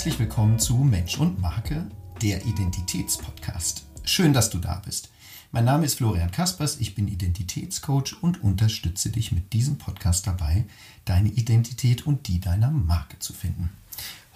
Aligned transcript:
Herzlich 0.00 0.18
willkommen 0.18 0.58
zu 0.58 0.76
Mensch 0.76 1.18
und 1.18 1.42
Marke, 1.42 1.86
der 2.22 2.46
Identitätspodcast. 2.46 3.84
Schön, 4.02 4.32
dass 4.32 4.48
du 4.48 4.56
da 4.56 4.80
bist. 4.82 5.10
Mein 5.52 5.66
Name 5.66 5.84
ist 5.84 5.96
Florian 5.98 6.30
Kaspers, 6.30 6.80
ich 6.80 6.94
bin 6.94 7.06
Identitätscoach 7.06 8.16
und 8.22 8.42
unterstütze 8.42 9.10
dich 9.10 9.30
mit 9.30 9.52
diesem 9.52 9.76
Podcast 9.76 10.26
dabei, 10.26 10.64
deine 11.04 11.28
Identität 11.28 12.06
und 12.06 12.28
die 12.28 12.40
deiner 12.40 12.70
Marke 12.70 13.18
zu 13.18 13.34
finden. 13.34 13.68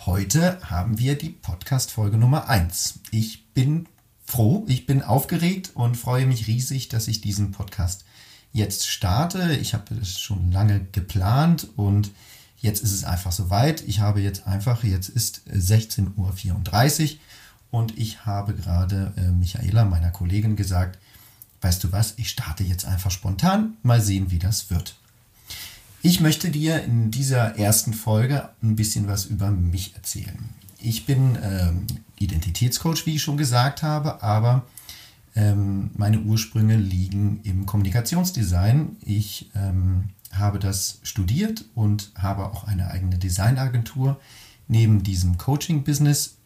Heute 0.04 0.60
haben 0.68 0.98
wir 0.98 1.16
die 1.16 1.30
Podcast-Folge 1.30 2.18
Nummer 2.18 2.50
1. 2.50 3.00
Ich 3.10 3.46
bin 3.54 3.88
froh, 4.22 4.66
ich 4.68 4.84
bin 4.84 5.00
aufgeregt 5.00 5.70
und 5.72 5.96
freue 5.96 6.26
mich 6.26 6.46
riesig, 6.46 6.90
dass 6.90 7.08
ich 7.08 7.22
diesen 7.22 7.52
Podcast 7.52 8.04
jetzt 8.52 8.86
starte. 8.86 9.56
Ich 9.56 9.72
habe 9.72 9.94
das 9.94 10.20
schon 10.20 10.52
lange 10.52 10.84
geplant 10.92 11.68
und 11.76 12.10
Jetzt 12.64 12.82
ist 12.82 12.92
es 12.92 13.04
einfach 13.04 13.30
soweit. 13.30 13.82
Ich 13.86 14.00
habe 14.00 14.22
jetzt 14.22 14.46
einfach, 14.46 14.84
jetzt 14.84 15.10
ist 15.10 15.42
16.34 15.52 16.16
Uhr 16.16 17.18
und 17.70 17.98
ich 17.98 18.24
habe 18.24 18.54
gerade 18.54 19.12
äh, 19.18 19.30
Michaela, 19.32 19.84
meiner 19.84 20.10
Kollegin, 20.10 20.56
gesagt, 20.56 20.98
weißt 21.60 21.84
du 21.84 21.92
was, 21.92 22.14
ich 22.16 22.30
starte 22.30 22.64
jetzt 22.64 22.86
einfach 22.86 23.10
spontan, 23.10 23.74
mal 23.82 24.00
sehen, 24.00 24.30
wie 24.30 24.38
das 24.38 24.70
wird. 24.70 24.96
Ich 26.00 26.20
möchte 26.20 26.48
dir 26.48 26.82
in 26.82 27.10
dieser 27.10 27.58
ersten 27.58 27.92
Folge 27.92 28.48
ein 28.62 28.76
bisschen 28.76 29.08
was 29.08 29.26
über 29.26 29.50
mich 29.50 29.94
erzählen. 29.94 30.48
Ich 30.78 31.04
bin 31.04 31.36
ähm, 31.42 31.86
Identitätscoach, 32.18 33.04
wie 33.04 33.16
ich 33.16 33.22
schon 33.22 33.36
gesagt 33.36 33.82
habe, 33.82 34.22
aber 34.22 34.64
ähm, 35.36 35.90
meine 35.98 36.20
Ursprünge 36.20 36.78
liegen 36.78 37.40
im 37.44 37.66
Kommunikationsdesign. 37.66 38.96
Ich 39.02 39.50
ähm, 39.54 40.04
habe 40.36 40.58
das 40.58 40.98
studiert 41.02 41.64
und 41.74 42.10
habe 42.16 42.46
auch 42.46 42.64
eine 42.64 42.90
eigene 42.90 43.18
Designagentur 43.18 44.20
neben 44.68 45.02
diesem 45.02 45.38
Coaching-Business 45.38 46.36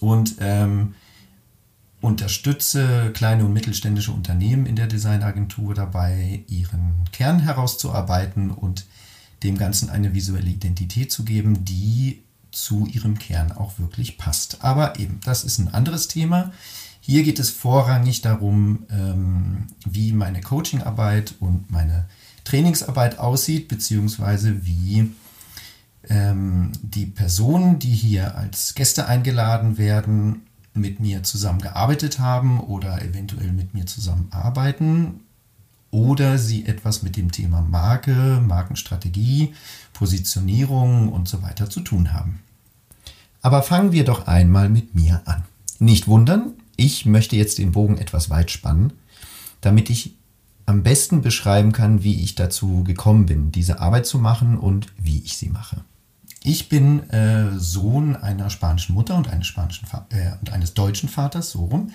und 0.00 0.36
ähm, 0.40 0.94
unterstütze 2.00 3.12
kleine 3.14 3.46
und 3.46 3.52
mittelständische 3.52 4.12
Unternehmen 4.12 4.66
in 4.66 4.76
der 4.76 4.86
Designagentur 4.86 5.74
dabei, 5.74 6.44
ihren 6.48 6.96
Kern 7.12 7.40
herauszuarbeiten 7.40 8.50
und 8.50 8.84
dem 9.42 9.56
Ganzen 9.56 9.88
eine 9.88 10.14
visuelle 10.14 10.50
Identität 10.50 11.10
zu 11.10 11.24
geben, 11.24 11.64
die 11.64 12.22
zu 12.50 12.86
ihrem 12.86 13.18
Kern 13.18 13.52
auch 13.52 13.78
wirklich 13.78 14.18
passt. 14.18 14.62
Aber 14.62 14.98
eben, 14.98 15.20
das 15.24 15.44
ist 15.44 15.58
ein 15.58 15.72
anderes 15.72 16.08
Thema. 16.08 16.52
Hier 17.00 17.22
geht 17.22 17.38
es 17.38 17.50
vorrangig 17.50 18.22
darum, 18.22 18.84
ähm, 18.90 19.66
wie 19.84 20.12
meine 20.12 20.40
Coachingarbeit 20.40 21.34
und 21.40 21.70
meine 21.70 22.06
Trainingsarbeit 22.44 23.18
aussieht, 23.18 23.68
beziehungsweise 23.68 24.64
wie 24.64 25.10
ähm, 26.08 26.72
die 26.82 27.06
Personen, 27.06 27.78
die 27.78 27.94
hier 27.94 28.36
als 28.36 28.74
Gäste 28.74 29.06
eingeladen 29.06 29.78
werden, 29.78 30.42
mit 30.74 31.00
mir 31.00 31.22
zusammengearbeitet 31.22 32.18
haben 32.18 32.60
oder 32.60 33.00
eventuell 33.02 33.52
mit 33.52 33.74
mir 33.74 33.86
zusammenarbeiten 33.86 35.20
oder 35.90 36.38
sie 36.38 36.66
etwas 36.66 37.04
mit 37.04 37.16
dem 37.16 37.30
Thema 37.30 37.60
Marke, 37.62 38.42
Markenstrategie, 38.44 39.54
Positionierung 39.92 41.10
und 41.10 41.28
so 41.28 41.42
weiter 41.42 41.70
zu 41.70 41.80
tun 41.80 42.12
haben. 42.12 42.40
Aber 43.40 43.62
fangen 43.62 43.92
wir 43.92 44.04
doch 44.04 44.26
einmal 44.26 44.68
mit 44.68 44.96
mir 44.96 45.22
an. 45.24 45.44
Nicht 45.78 46.08
wundern, 46.08 46.54
ich 46.76 47.06
möchte 47.06 47.36
jetzt 47.36 47.58
den 47.58 47.70
Bogen 47.70 47.98
etwas 47.98 48.28
weit 48.28 48.50
spannen, 48.50 48.92
damit 49.60 49.88
ich 49.90 50.16
am 50.66 50.82
besten 50.82 51.22
beschreiben 51.22 51.72
kann, 51.72 52.02
wie 52.02 52.22
ich 52.22 52.34
dazu 52.34 52.84
gekommen 52.84 53.26
bin, 53.26 53.52
diese 53.52 53.80
Arbeit 53.80 54.06
zu 54.06 54.18
machen 54.18 54.58
und 54.58 54.86
wie 54.98 55.18
ich 55.20 55.36
sie 55.36 55.50
mache. 55.50 55.78
Ich 56.42 56.68
bin 56.68 57.08
äh, 57.10 57.58
Sohn 57.58 58.16
einer 58.16 58.50
spanischen 58.50 58.94
Mutter 58.94 59.16
und 59.16 59.28
eines, 59.28 59.46
spanischen 59.46 59.86
äh, 60.10 60.32
und 60.40 60.52
eines 60.52 60.74
deutschen 60.74 61.08
Vaters, 61.08 61.50
so 61.50 61.64
rum, 61.64 61.92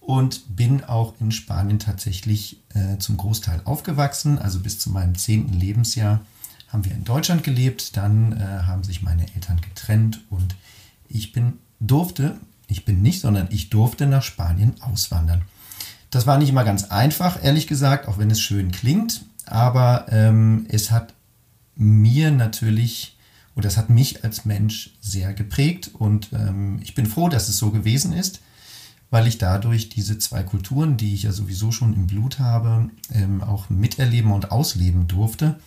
und 0.00 0.56
bin 0.56 0.84
auch 0.84 1.14
in 1.20 1.32
Spanien 1.32 1.78
tatsächlich 1.78 2.60
äh, 2.74 2.98
zum 2.98 3.16
Großteil 3.16 3.60
aufgewachsen. 3.64 4.38
Also 4.38 4.60
bis 4.60 4.78
zu 4.78 4.90
meinem 4.90 5.14
zehnten 5.16 5.54
Lebensjahr 5.54 6.20
haben 6.68 6.84
wir 6.84 6.92
in 6.92 7.04
Deutschland 7.04 7.44
gelebt, 7.44 7.96
dann 7.96 8.32
äh, 8.32 8.62
haben 8.66 8.84
sich 8.84 9.02
meine 9.02 9.26
Eltern 9.34 9.60
getrennt 9.60 10.20
und 10.30 10.56
ich 11.08 11.32
bin 11.32 11.54
durfte, 11.78 12.36
ich 12.68 12.84
bin 12.84 13.02
nicht, 13.02 13.20
sondern 13.20 13.48
ich 13.50 13.70
durfte 13.70 14.06
nach 14.06 14.22
Spanien 14.22 14.74
auswandern. 14.80 15.42
Das 16.14 16.28
war 16.28 16.38
nicht 16.38 16.50
immer 16.50 16.62
ganz 16.62 16.84
einfach, 16.84 17.42
ehrlich 17.42 17.66
gesagt, 17.66 18.06
auch 18.06 18.18
wenn 18.18 18.30
es 18.30 18.40
schön 18.40 18.70
klingt. 18.70 19.24
Aber 19.46 20.06
ähm, 20.10 20.64
es 20.68 20.92
hat 20.92 21.12
mir 21.74 22.30
natürlich, 22.30 23.18
oder 23.56 23.66
es 23.66 23.76
hat 23.76 23.90
mich 23.90 24.22
als 24.22 24.44
Mensch 24.44 24.94
sehr 25.00 25.34
geprägt. 25.34 25.90
Und 25.92 26.32
ähm, 26.32 26.78
ich 26.84 26.94
bin 26.94 27.06
froh, 27.06 27.28
dass 27.28 27.48
es 27.48 27.58
so 27.58 27.72
gewesen 27.72 28.12
ist, 28.12 28.42
weil 29.10 29.26
ich 29.26 29.38
dadurch 29.38 29.88
diese 29.88 30.16
zwei 30.18 30.44
Kulturen, 30.44 30.96
die 30.96 31.14
ich 31.14 31.24
ja 31.24 31.32
sowieso 31.32 31.72
schon 31.72 31.94
im 31.94 32.06
Blut 32.06 32.38
habe, 32.38 32.90
ähm, 33.12 33.42
auch 33.42 33.68
miterleben 33.68 34.30
und 34.30 34.52
ausleben 34.52 35.08
durfte. 35.08 35.58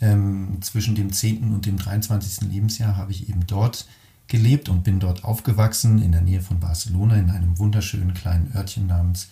Ähm, 0.00 0.62
zwischen 0.62 0.94
dem 0.94 1.12
10. 1.12 1.52
und 1.52 1.66
dem 1.66 1.76
23. 1.76 2.48
Lebensjahr 2.50 2.96
habe 2.96 3.12
ich 3.12 3.28
eben 3.28 3.46
dort 3.46 3.86
gelebt 4.28 4.70
und 4.70 4.82
bin 4.82 4.98
dort 4.98 5.24
aufgewachsen, 5.24 6.00
in 6.00 6.12
der 6.12 6.22
Nähe 6.22 6.40
von 6.40 6.58
Barcelona, 6.58 7.16
in 7.16 7.28
einem 7.28 7.58
wunderschönen 7.58 8.14
kleinen 8.14 8.50
Örtchen 8.56 8.86
namens 8.86 9.28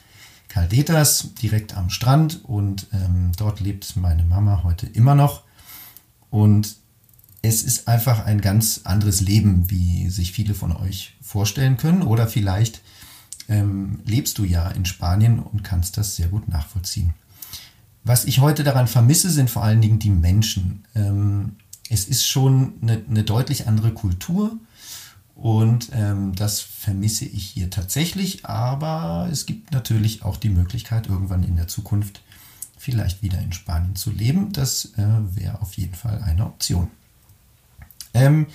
Caldetas, 0.52 1.30
direkt 1.40 1.76
am 1.76 1.88
Strand. 1.88 2.44
Und 2.44 2.86
ähm, 2.92 3.32
dort 3.38 3.60
lebt 3.60 3.96
meine 3.96 4.24
Mama 4.24 4.62
heute 4.64 4.86
immer 4.86 5.14
noch. 5.14 5.44
Und 6.28 6.76
es 7.40 7.62
ist 7.62 7.88
einfach 7.88 8.26
ein 8.26 8.42
ganz 8.42 8.82
anderes 8.84 9.22
Leben, 9.22 9.70
wie 9.70 10.10
sich 10.10 10.32
viele 10.32 10.54
von 10.54 10.76
euch 10.76 11.16
vorstellen 11.22 11.78
können. 11.78 12.02
Oder 12.02 12.28
vielleicht 12.28 12.82
ähm, 13.48 14.00
lebst 14.04 14.36
du 14.36 14.44
ja 14.44 14.68
in 14.68 14.84
Spanien 14.84 15.38
und 15.38 15.64
kannst 15.64 15.96
das 15.96 16.16
sehr 16.16 16.28
gut 16.28 16.48
nachvollziehen. 16.48 17.14
Was 18.04 18.26
ich 18.26 18.40
heute 18.40 18.62
daran 18.62 18.88
vermisse, 18.88 19.30
sind 19.30 19.48
vor 19.48 19.64
allen 19.64 19.80
Dingen 19.80 20.00
die 20.00 20.10
Menschen. 20.10 20.84
Ähm, 20.94 21.56
es 21.88 22.04
ist 22.04 22.26
schon 22.26 22.74
eine, 22.82 23.02
eine 23.08 23.22
deutlich 23.22 23.68
andere 23.68 23.92
Kultur 23.92 24.58
und 25.42 25.90
ähm, 25.92 26.36
das 26.36 26.60
vermisse 26.60 27.24
ich 27.24 27.44
hier 27.48 27.68
tatsächlich, 27.68 28.46
aber 28.46 29.28
es 29.28 29.44
gibt 29.44 29.72
natürlich 29.72 30.22
auch 30.22 30.36
die 30.36 30.50
Möglichkeit, 30.50 31.08
irgendwann 31.08 31.42
in 31.42 31.56
der 31.56 31.66
Zukunft 31.66 32.22
vielleicht 32.78 33.24
wieder 33.24 33.40
in 33.40 33.52
Spanien 33.52 33.96
zu 33.96 34.12
leben. 34.12 34.52
Das 34.52 34.92
äh, 34.96 35.02
wäre 35.34 35.60
auf 35.60 35.74
jeden 35.74 35.96
Fall 35.96 36.22
eine 36.22 36.46
Option. 36.46 36.92
Ähm, 38.14 38.46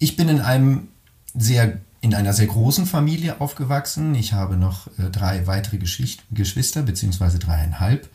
ich 0.00 0.16
bin 0.16 0.28
in 0.28 0.40
einem 0.40 0.88
sehr 1.34 1.78
in 2.00 2.16
einer 2.16 2.32
sehr 2.32 2.48
großen 2.48 2.86
Familie 2.86 3.40
aufgewachsen. 3.40 4.16
Ich 4.16 4.32
habe 4.32 4.56
noch 4.56 4.88
äh, 4.98 5.08
drei 5.08 5.46
weitere 5.46 5.78
Geschwister, 5.78 6.82
beziehungsweise 6.82 7.38
dreieinhalb. 7.38 8.10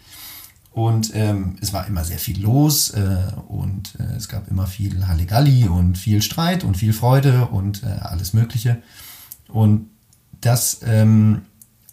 Und 0.78 1.10
ähm, 1.16 1.56
es 1.60 1.74
war 1.74 1.88
immer 1.88 2.04
sehr 2.04 2.20
viel 2.20 2.40
los 2.40 2.92
äh, 2.92 3.32
und 3.48 3.96
äh, 4.00 4.16
es 4.16 4.30
gab 4.30 4.48
immer 4.48 4.68
viel 4.68 5.08
Halligalli 5.08 5.68
und 5.68 5.98
viel 5.98 6.22
Streit 6.22 6.64
und 6.64 6.78
viel 6.78 6.94
Freude 6.94 7.48
und 7.48 7.82
äh, 7.82 7.88
alles 7.88 8.34
Mögliche. 8.34 8.78
Und 9.48 9.90
das 10.40 10.82
ähm, 10.86 11.42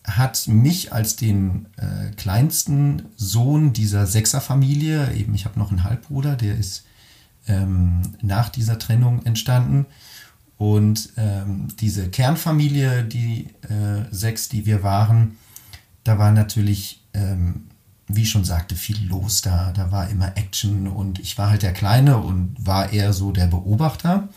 hat 0.06 0.48
mich 0.48 0.92
als 0.92 1.16
den 1.16 1.64
äh, 1.78 2.10
kleinsten 2.16 3.06
Sohn 3.16 3.72
dieser 3.72 4.06
Sechserfamilie, 4.06 5.14
eben 5.14 5.34
ich 5.34 5.46
habe 5.46 5.58
noch 5.58 5.70
einen 5.70 5.84
Halbbruder, 5.84 6.36
der 6.36 6.54
ist 6.54 6.84
ähm, 7.48 8.02
nach 8.20 8.50
dieser 8.50 8.78
Trennung 8.78 9.24
entstanden. 9.24 9.86
Und 10.58 11.08
ähm, 11.16 11.68
diese 11.80 12.10
Kernfamilie, 12.10 13.02
die 13.02 13.46
äh, 13.62 14.04
sechs, 14.10 14.50
die 14.50 14.66
wir 14.66 14.82
waren, 14.82 15.38
da 16.04 16.18
war 16.18 16.32
natürlich 16.32 17.02
ähm, 17.14 17.68
wie 18.08 18.26
schon 18.26 18.44
sagte, 18.44 18.76
viel 18.76 19.06
los 19.06 19.42
da. 19.42 19.72
Da 19.72 19.90
war 19.90 20.08
immer 20.10 20.36
Action 20.36 20.86
und 20.86 21.18
ich 21.18 21.38
war 21.38 21.50
halt 21.50 21.62
der 21.62 21.72
Kleine 21.72 22.18
und 22.18 22.54
war 22.58 22.92
eher 22.92 23.12
so 23.12 23.32
der 23.32 23.46
Beobachter. 23.46 24.28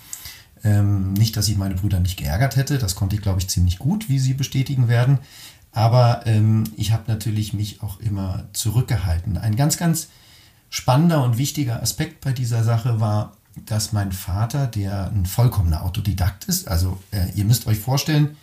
Ähm, 0.63 1.13
nicht, 1.13 1.37
dass 1.37 1.47
ich 1.47 1.57
meine 1.57 1.75
Brüder 1.75 1.99
nicht 1.99 2.17
geärgert 2.17 2.55
hätte, 2.55 2.77
das 2.79 2.95
konnte 2.95 3.15
ich, 3.15 3.21
glaube 3.21 3.39
ich, 3.39 3.47
ziemlich 3.47 3.77
gut, 3.77 4.09
wie 4.09 4.19
sie 4.19 4.33
bestätigen 4.33 4.87
werden. 4.87 5.19
Aber 5.71 6.25
ähm, 6.25 6.63
ich 6.75 6.91
habe 6.91 7.03
natürlich 7.07 7.53
mich 7.53 7.83
auch 7.83 7.99
immer 7.99 8.45
zurückgehalten. 8.53 9.37
Ein 9.37 9.55
ganz, 9.55 9.77
ganz 9.77 10.07
spannender 10.69 11.23
und 11.23 11.37
wichtiger 11.37 11.81
Aspekt 11.81 12.21
bei 12.21 12.33
dieser 12.33 12.63
Sache 12.63 12.99
war, 12.99 13.37
dass 13.65 13.93
mein 13.93 14.11
Vater, 14.11 14.67
der 14.67 15.11
ein 15.11 15.25
vollkommener 15.25 15.83
Autodidakt 15.83 16.45
ist, 16.45 16.67
also 16.67 16.99
äh, 17.11 17.31
ihr 17.35 17.45
müsst 17.45 17.67
euch 17.67 17.79
vorstellen, 17.79 18.37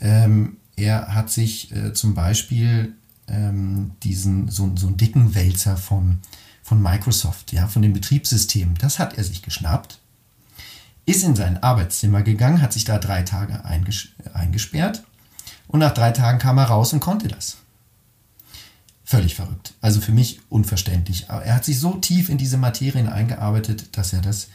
ähm, 0.00 0.56
er 0.76 1.14
hat 1.14 1.30
sich 1.30 1.74
äh, 1.74 1.92
zum 1.92 2.14
Beispiel 2.14 2.94
ähm, 3.28 3.92
diesen, 4.02 4.48
so, 4.48 4.70
so 4.76 4.86
einen 4.86 4.96
dicken 4.96 5.34
Wälzer 5.34 5.76
von, 5.76 6.20
von 6.62 6.82
Microsoft, 6.82 7.52
ja, 7.52 7.66
von 7.66 7.82
dem 7.82 7.92
Betriebssystem. 7.92 8.76
Das 8.78 8.98
hat 8.98 9.16
er 9.16 9.24
sich 9.24 9.42
geschnappt, 9.42 9.98
ist 11.06 11.24
in 11.24 11.36
sein 11.36 11.62
Arbeitszimmer 11.62 12.22
gegangen, 12.22 12.62
hat 12.62 12.72
sich 12.72 12.84
da 12.84 12.98
drei 12.98 13.22
Tage 13.22 13.64
einges 13.64 14.08
eingesperrt 14.32 15.04
und 15.68 15.80
nach 15.80 15.94
drei 15.94 16.10
Tagen 16.10 16.38
kam 16.38 16.58
er 16.58 16.64
raus 16.64 16.92
und 16.92 17.00
konnte 17.00 17.28
das. 17.28 17.58
Völlig 19.04 19.34
verrückt. 19.34 19.74
Also 19.82 20.00
für 20.00 20.12
mich 20.12 20.40
unverständlich. 20.48 21.28
Aber 21.28 21.44
er 21.44 21.56
hat 21.56 21.64
sich 21.64 21.78
so 21.78 21.94
tief 21.96 22.30
in 22.30 22.38
diese 22.38 22.56
Materien 22.56 23.08
eingearbeitet, 23.08 23.96
dass 23.96 24.14
er 24.14 24.22
das 24.22 24.48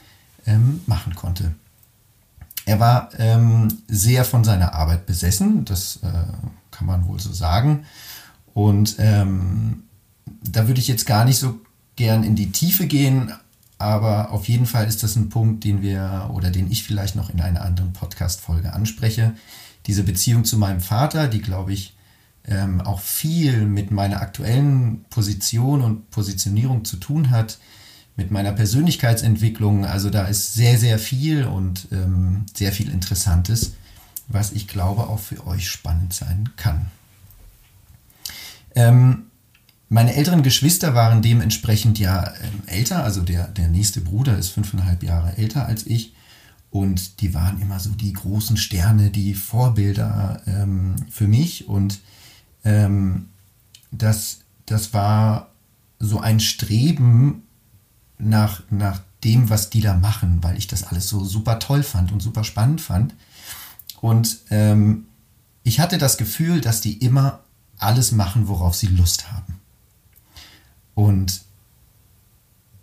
ähm, 0.47 0.81
machen 0.87 1.13
konnte. 1.13 1.53
er 2.65 2.79
war 2.79 3.09
ähm, 3.17 3.67
sehr 3.87 4.25
von 4.25 4.43
seiner 4.43 4.73
Arbeit 4.73 5.05
besessen, 5.05 5.65
das 5.65 5.97
äh, 5.97 6.07
kann 6.71 6.87
man 6.87 7.07
wohl 7.07 7.19
so 7.19 7.33
sagen. 7.33 7.85
Und 8.59 8.97
ähm, 8.99 9.83
da 10.43 10.67
würde 10.67 10.81
ich 10.81 10.89
jetzt 10.89 11.05
gar 11.05 11.23
nicht 11.23 11.37
so 11.37 11.61
gern 11.95 12.25
in 12.25 12.35
die 12.35 12.51
Tiefe 12.51 12.87
gehen, 12.87 13.31
aber 13.77 14.31
auf 14.31 14.49
jeden 14.49 14.65
Fall 14.65 14.85
ist 14.85 15.01
das 15.01 15.15
ein 15.15 15.29
Punkt, 15.29 15.63
den 15.63 15.81
wir 15.81 16.29
oder 16.33 16.51
den 16.51 16.69
ich 16.69 16.83
vielleicht 16.83 17.15
noch 17.15 17.29
in 17.29 17.39
einer 17.39 17.61
anderen 17.61 17.93
Podcast-Folge 17.93 18.73
anspreche. 18.73 19.33
Diese 19.87 20.03
Beziehung 20.03 20.43
zu 20.43 20.57
meinem 20.57 20.81
Vater, 20.81 21.29
die 21.29 21.41
glaube 21.41 21.71
ich 21.71 21.95
ähm, 22.43 22.81
auch 22.81 22.99
viel 22.99 23.65
mit 23.65 23.91
meiner 23.91 24.21
aktuellen 24.21 25.05
Position 25.09 25.81
und 25.81 26.09
Positionierung 26.09 26.83
zu 26.83 26.97
tun 26.97 27.29
hat, 27.29 27.59
mit 28.17 28.29
meiner 28.29 28.51
Persönlichkeitsentwicklung. 28.51 29.85
Also 29.85 30.09
da 30.09 30.25
ist 30.25 30.53
sehr, 30.53 30.77
sehr 30.77 30.99
viel 30.99 31.45
und 31.45 31.87
ähm, 31.93 32.45
sehr 32.53 32.73
viel 32.73 32.91
Interessantes, 32.91 33.75
was 34.27 34.51
ich 34.51 34.67
glaube 34.67 35.07
auch 35.07 35.19
für 35.19 35.47
euch 35.47 35.69
spannend 35.69 36.13
sein 36.13 36.49
kann. 36.57 36.87
Ähm, 38.79 39.25
meine 39.89 40.13
älteren 40.13 40.41
Geschwister 40.41 40.95
waren 40.95 41.21
dementsprechend 41.21 41.99
ja 41.99 42.33
ähm, 42.41 42.61
älter, 42.67 43.03
also 43.03 43.21
der, 43.21 43.49
der 43.49 43.67
nächste 43.67 43.99
Bruder 43.99 44.37
ist 44.37 44.49
fünfeinhalb 44.49 45.03
Jahre 45.03 45.37
älter 45.37 45.65
als 45.65 45.85
ich. 45.85 46.13
Und 46.69 47.19
die 47.19 47.33
waren 47.33 47.59
immer 47.59 47.79
so 47.79 47.89
die 47.89 48.13
großen 48.13 48.55
Sterne, 48.55 49.09
die 49.09 49.33
Vorbilder 49.33 50.41
ähm, 50.45 50.95
für 51.09 51.27
mich. 51.27 51.67
Und 51.67 51.99
ähm, 52.63 53.29
das, 53.91 54.41
das 54.65 54.93
war 54.93 55.49
so 55.97 56.21
ein 56.21 56.39
Streben 56.39 57.43
nach, 58.17 58.61
nach 58.69 59.01
dem, 59.25 59.49
was 59.49 59.69
die 59.69 59.81
da 59.81 59.95
machen, 59.95 60.41
weil 60.41 60.57
ich 60.57 60.67
das 60.67 60.83
alles 60.83 61.09
so 61.09 61.25
super 61.25 61.59
toll 61.59 61.83
fand 61.83 62.13
und 62.13 62.21
super 62.21 62.45
spannend 62.45 62.79
fand. 62.79 63.13
Und 63.99 64.37
ähm, 64.51 65.07
ich 65.63 65.81
hatte 65.81 65.97
das 65.97 66.17
Gefühl, 66.17 66.61
dass 66.61 66.79
die 66.79 67.03
immer 67.03 67.41
alles 67.79 68.11
machen, 68.11 68.47
worauf 68.47 68.75
sie 68.75 68.87
Lust 68.87 69.31
haben. 69.31 69.59
Und 70.95 71.41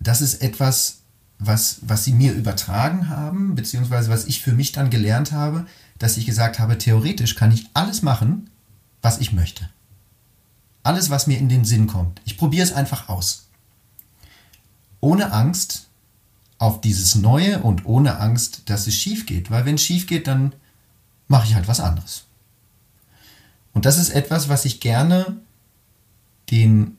das 0.01 0.21
ist 0.21 0.43
etwas, 0.43 1.01
was, 1.39 1.79
was 1.83 2.05
sie 2.05 2.13
mir 2.13 2.33
übertragen 2.33 3.09
haben, 3.09 3.55
beziehungsweise 3.55 4.11
was 4.11 4.25
ich 4.25 4.43
für 4.43 4.53
mich 4.53 4.73
dann 4.73 4.91
gelernt 4.91 5.33
habe, 5.33 5.67
dass 5.99 6.17
ich 6.17 6.27
gesagt 6.27 6.59
habe, 6.59 6.79
theoretisch 6.79 7.35
kann 7.35 7.53
ich 7.53 7.69
alles 7.75 8.03
machen, 8.03 8.51
was 9.03 9.19
ich 9.19 9.33
möchte. 9.33 9.69
Alles, 10.83 11.11
was 11.11 11.27
mir 11.27 11.39
in 11.39 11.49
den 11.49 11.65
Sinn 11.65 11.87
kommt. 11.87 12.21
Ich 12.25 12.39
probiere 12.39 12.65
es 12.65 12.73
einfach 12.73 13.09
aus. 13.09 13.49
Ohne 15.01 15.33
Angst 15.33 15.89
auf 16.59 16.81
dieses 16.81 17.17
Neue 17.17 17.61
und 17.61 17.85
ohne 17.85 18.19
Angst, 18.19 18.63
dass 18.67 18.87
es 18.87 18.95
schief 18.95 19.27
geht. 19.27 19.51
Weil 19.51 19.65
wenn 19.65 19.75
es 19.75 19.83
schief 19.83 20.07
geht, 20.07 20.27
dann 20.27 20.55
mache 21.29 21.47
ich 21.47 21.55
halt 21.55 21.69
was 21.69 21.81
anderes. 21.81 22.25
Und 23.77 23.85
das 23.85 23.99
ist 23.99 24.09
etwas, 24.09 24.49
was 24.49 24.65
ich 24.65 24.81
gerne 24.81 25.37
den, 26.51 26.97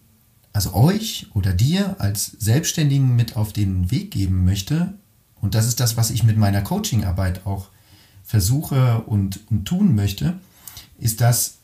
also 0.54 0.76
euch 0.76 1.26
oder 1.34 1.52
dir 1.52 1.96
als 1.98 2.28
Selbstständigen 2.38 3.16
mit 3.16 3.36
auf 3.36 3.52
den 3.52 3.90
Weg 3.90 4.12
geben 4.12 4.46
möchte. 4.46 4.94
Und 5.42 5.56
das 5.56 5.66
ist 5.66 5.80
das, 5.80 5.98
was 5.98 6.12
ich 6.12 6.24
mit 6.24 6.38
meiner 6.38 6.62
Coachingarbeit 6.62 7.48
auch 7.48 7.70
versuche 8.24 9.02
und, 9.08 9.40
und 9.50 9.66
tun 9.66 9.96
möchte, 9.96 10.38
ist, 11.00 11.20
dass 11.20 11.56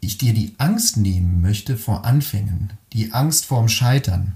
ich 0.00 0.18
dir 0.18 0.34
die 0.34 0.56
Angst 0.58 0.96
nehmen 0.96 1.40
möchte 1.40 1.76
vor 1.76 2.04
Anfängen, 2.04 2.72
die 2.92 3.12
Angst 3.12 3.44
vorm 3.44 3.68
Scheitern, 3.68 4.34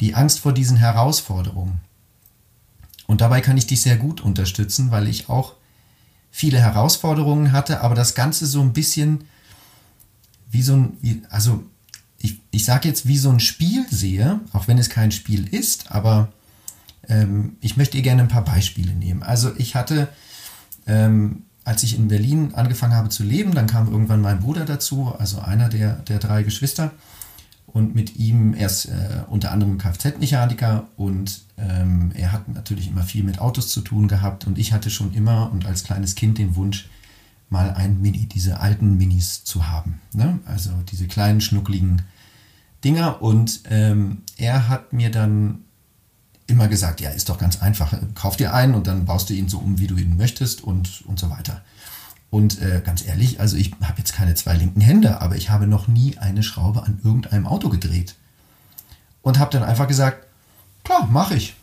die 0.00 0.16
Angst 0.16 0.40
vor 0.40 0.52
diesen 0.52 0.76
Herausforderungen. 0.76 1.82
Und 3.06 3.20
dabei 3.20 3.40
kann 3.40 3.56
ich 3.56 3.68
dich 3.68 3.80
sehr 3.80 3.96
gut 3.96 4.22
unterstützen, 4.22 4.90
weil 4.90 5.06
ich 5.06 5.28
auch 5.28 5.54
viele 6.36 6.58
Herausforderungen 6.58 7.52
hatte, 7.52 7.80
aber 7.80 7.94
das 7.94 8.16
Ganze 8.16 8.46
so 8.46 8.60
ein 8.60 8.72
bisschen 8.72 9.24
wie 10.50 10.62
so 10.62 10.74
ein, 10.74 10.96
wie, 11.00 11.22
also 11.30 11.62
ich, 12.18 12.40
ich 12.50 12.64
sage 12.64 12.88
jetzt 12.88 13.06
wie 13.06 13.18
so 13.18 13.30
ein 13.30 13.38
Spiel 13.38 13.86
sehe, 13.88 14.40
auch 14.52 14.66
wenn 14.66 14.78
es 14.78 14.90
kein 14.90 15.12
Spiel 15.12 15.46
ist, 15.46 15.92
aber 15.92 16.32
ähm, 17.08 17.56
ich 17.60 17.76
möchte 17.76 17.96
dir 17.96 18.02
gerne 18.02 18.22
ein 18.22 18.28
paar 18.28 18.44
Beispiele 18.44 18.94
nehmen. 18.94 19.22
Also 19.22 19.52
ich 19.58 19.76
hatte 19.76 20.08
ähm, 20.88 21.44
als 21.64 21.84
ich 21.84 21.96
in 21.96 22.08
Berlin 22.08 22.52
angefangen 22.54 22.94
habe 22.94 23.10
zu 23.10 23.22
leben, 23.22 23.54
dann 23.54 23.68
kam 23.68 23.90
irgendwann 23.90 24.20
mein 24.20 24.40
Bruder 24.40 24.64
dazu, 24.64 25.14
also 25.16 25.38
einer 25.38 25.68
der, 25.68 25.94
der 26.00 26.18
drei 26.18 26.42
Geschwister. 26.42 26.90
Und 27.74 27.96
mit 27.96 28.16
ihm, 28.16 28.54
er 28.54 28.66
ist 28.66 28.86
äh, 28.86 29.24
unter 29.28 29.50
anderem 29.50 29.78
Kfz-Mechaniker 29.78 30.86
und 30.96 31.42
ähm, 31.58 32.12
er 32.14 32.30
hat 32.30 32.48
natürlich 32.48 32.86
immer 32.86 33.02
viel 33.02 33.24
mit 33.24 33.40
Autos 33.40 33.72
zu 33.72 33.80
tun 33.80 34.06
gehabt. 34.06 34.46
Und 34.46 34.58
ich 34.58 34.72
hatte 34.72 34.90
schon 34.90 35.12
immer 35.12 35.50
und 35.52 35.66
als 35.66 35.82
kleines 35.82 36.14
Kind 36.14 36.38
den 36.38 36.54
Wunsch, 36.54 36.88
mal 37.50 37.72
ein 37.72 38.00
Mini, 38.00 38.26
diese 38.26 38.60
alten 38.60 38.96
Minis 38.96 39.42
zu 39.42 39.68
haben. 39.68 40.00
Ne? 40.12 40.38
Also 40.46 40.70
diese 40.90 41.08
kleinen, 41.08 41.40
schnuckligen 41.40 42.02
Dinger. 42.84 43.20
Und 43.20 43.62
ähm, 43.70 44.22
er 44.36 44.68
hat 44.68 44.92
mir 44.92 45.10
dann 45.10 45.64
immer 46.46 46.68
gesagt, 46.68 47.00
ja, 47.00 47.10
ist 47.10 47.28
doch 47.28 47.38
ganz 47.38 47.60
einfach, 47.60 47.92
kauf 48.14 48.36
dir 48.36 48.54
einen 48.54 48.74
und 48.74 48.86
dann 48.86 49.04
baust 49.04 49.30
du 49.30 49.34
ihn 49.34 49.48
so 49.48 49.58
um, 49.58 49.80
wie 49.80 49.88
du 49.88 49.96
ihn 49.96 50.16
möchtest 50.16 50.62
und, 50.62 51.02
und 51.06 51.18
so 51.18 51.28
weiter. 51.28 51.62
Und 52.34 52.60
äh, 52.60 52.82
ganz 52.84 53.06
ehrlich, 53.06 53.38
also 53.38 53.56
ich 53.56 53.70
habe 53.80 53.98
jetzt 53.98 54.12
keine 54.12 54.34
zwei 54.34 54.56
linken 54.56 54.80
Hände, 54.80 55.20
aber 55.20 55.36
ich 55.36 55.50
habe 55.50 55.68
noch 55.68 55.86
nie 55.86 56.18
eine 56.18 56.42
Schraube 56.42 56.82
an 56.82 56.98
irgendeinem 57.04 57.46
Auto 57.46 57.68
gedreht. 57.68 58.16
Und 59.22 59.38
habe 59.38 59.52
dann 59.52 59.62
einfach 59.62 59.86
gesagt, 59.86 60.26
klar, 60.82 61.06
mache 61.06 61.36
ich. 61.36 61.54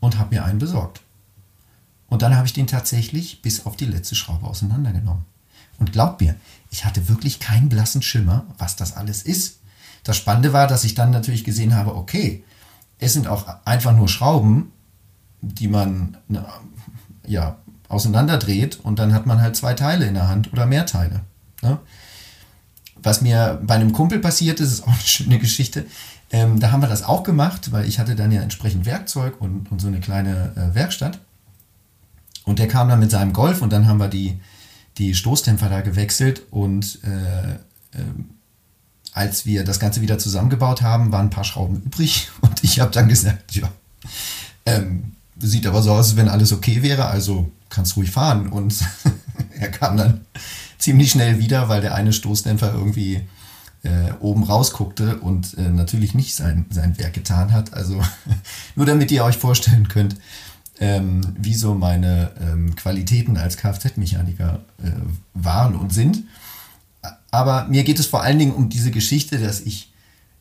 Und 0.00 0.18
habe 0.18 0.34
mir 0.34 0.44
einen 0.44 0.58
besorgt. 0.58 1.02
Und 2.08 2.22
dann 2.22 2.34
habe 2.34 2.48
ich 2.48 2.52
den 2.52 2.66
tatsächlich 2.66 3.42
bis 3.42 3.64
auf 3.64 3.76
die 3.76 3.84
letzte 3.84 4.16
Schraube 4.16 4.44
auseinandergenommen. 4.44 5.24
Und 5.78 5.92
glaubt 5.92 6.20
mir, 6.20 6.34
ich 6.72 6.84
hatte 6.84 7.08
wirklich 7.08 7.38
keinen 7.38 7.68
blassen 7.68 8.02
Schimmer, 8.02 8.46
was 8.58 8.74
das 8.74 8.96
alles 8.96 9.22
ist. 9.22 9.60
Das 10.02 10.16
Spannende 10.16 10.52
war, 10.52 10.66
dass 10.66 10.82
ich 10.82 10.96
dann 10.96 11.12
natürlich 11.12 11.44
gesehen 11.44 11.76
habe, 11.76 11.94
okay, 11.94 12.42
es 12.98 13.12
sind 13.12 13.28
auch 13.28 13.46
einfach 13.64 13.94
nur 13.94 14.08
Schrauben, 14.08 14.72
die 15.42 15.68
man 15.68 16.16
ja, 17.24 17.56
auseinanderdreht 17.92 18.80
und 18.82 18.98
dann 18.98 19.12
hat 19.12 19.26
man 19.26 19.40
halt 19.40 19.54
zwei 19.54 19.74
Teile 19.74 20.06
in 20.06 20.14
der 20.14 20.28
Hand 20.28 20.52
oder 20.52 20.66
mehr 20.66 20.86
Teile. 20.86 21.20
Ne? 21.60 21.78
Was 22.96 23.20
mir 23.20 23.60
bei 23.62 23.74
einem 23.74 23.92
Kumpel 23.92 24.18
passiert 24.18 24.60
ist, 24.60 24.72
ist 24.72 24.82
auch 24.82 24.88
eine 24.88 25.00
schöne 25.00 25.38
Geschichte. 25.38 25.86
Ähm, 26.30 26.58
da 26.58 26.70
haben 26.70 26.80
wir 26.80 26.88
das 26.88 27.02
auch 27.02 27.22
gemacht, 27.22 27.72
weil 27.72 27.86
ich 27.86 27.98
hatte 27.98 28.16
dann 28.16 28.32
ja 28.32 28.40
entsprechend 28.40 28.86
Werkzeug 28.86 29.40
und, 29.40 29.70
und 29.70 29.80
so 29.80 29.88
eine 29.88 30.00
kleine 30.00 30.52
äh, 30.56 30.74
Werkstatt. 30.74 31.18
Und 32.44 32.58
der 32.58 32.68
kam 32.68 32.88
dann 32.88 33.00
mit 33.00 33.10
seinem 33.10 33.32
Golf 33.32 33.60
und 33.60 33.72
dann 33.72 33.86
haben 33.86 33.98
wir 33.98 34.08
die, 34.08 34.40
die 34.98 35.14
Stoßdämpfer 35.14 35.68
da 35.68 35.80
gewechselt 35.82 36.42
und 36.50 36.98
äh, 37.04 37.52
äh, 37.98 38.04
als 39.12 39.44
wir 39.44 39.64
das 39.64 39.78
Ganze 39.78 40.00
wieder 40.00 40.18
zusammengebaut 40.18 40.80
haben, 40.80 41.12
waren 41.12 41.26
ein 41.26 41.30
paar 41.30 41.44
Schrauben 41.44 41.82
übrig 41.82 42.30
und 42.40 42.64
ich 42.64 42.80
habe 42.80 42.90
dann 42.90 43.08
gesagt, 43.08 43.54
ja, 43.54 43.68
ähm, 44.64 45.12
sieht 45.38 45.66
aber 45.66 45.82
so 45.82 45.92
aus, 45.92 46.08
als 46.10 46.16
wenn 46.16 46.28
alles 46.28 46.52
okay 46.52 46.82
wäre, 46.82 47.06
also 47.06 47.50
kannst 47.68 47.96
ruhig 47.96 48.10
fahren. 48.10 48.48
Und 48.48 48.74
er 49.58 49.70
kam 49.70 49.96
dann 49.96 50.20
ziemlich 50.78 51.10
schnell 51.10 51.38
wieder, 51.38 51.68
weil 51.68 51.80
der 51.80 51.94
eine 51.94 52.12
Stoßdämpfer 52.12 52.72
irgendwie 52.72 53.22
äh, 53.82 54.12
oben 54.20 54.44
rausguckte 54.44 55.18
und 55.18 55.56
äh, 55.58 55.68
natürlich 55.68 56.14
nicht 56.14 56.34
sein, 56.34 56.66
sein 56.70 56.98
Werk 56.98 57.14
getan 57.14 57.52
hat. 57.52 57.72
Also 57.72 58.00
nur 58.76 58.86
damit 58.86 59.10
ihr 59.10 59.24
euch 59.24 59.36
vorstellen 59.36 59.88
könnt, 59.88 60.16
ähm, 60.80 61.20
wie 61.38 61.54
so 61.54 61.74
meine 61.74 62.32
ähm, 62.40 62.74
Qualitäten 62.76 63.36
als 63.36 63.56
Kfz-Mechaniker 63.56 64.60
äh, 64.82 64.90
waren 65.34 65.76
und 65.76 65.92
sind. 65.92 66.24
Aber 67.30 67.66
mir 67.68 67.82
geht 67.84 67.98
es 67.98 68.06
vor 68.06 68.22
allen 68.22 68.38
Dingen 68.38 68.52
um 68.52 68.68
diese 68.68 68.90
Geschichte, 68.90 69.38
dass 69.38 69.60
ich, 69.60 69.92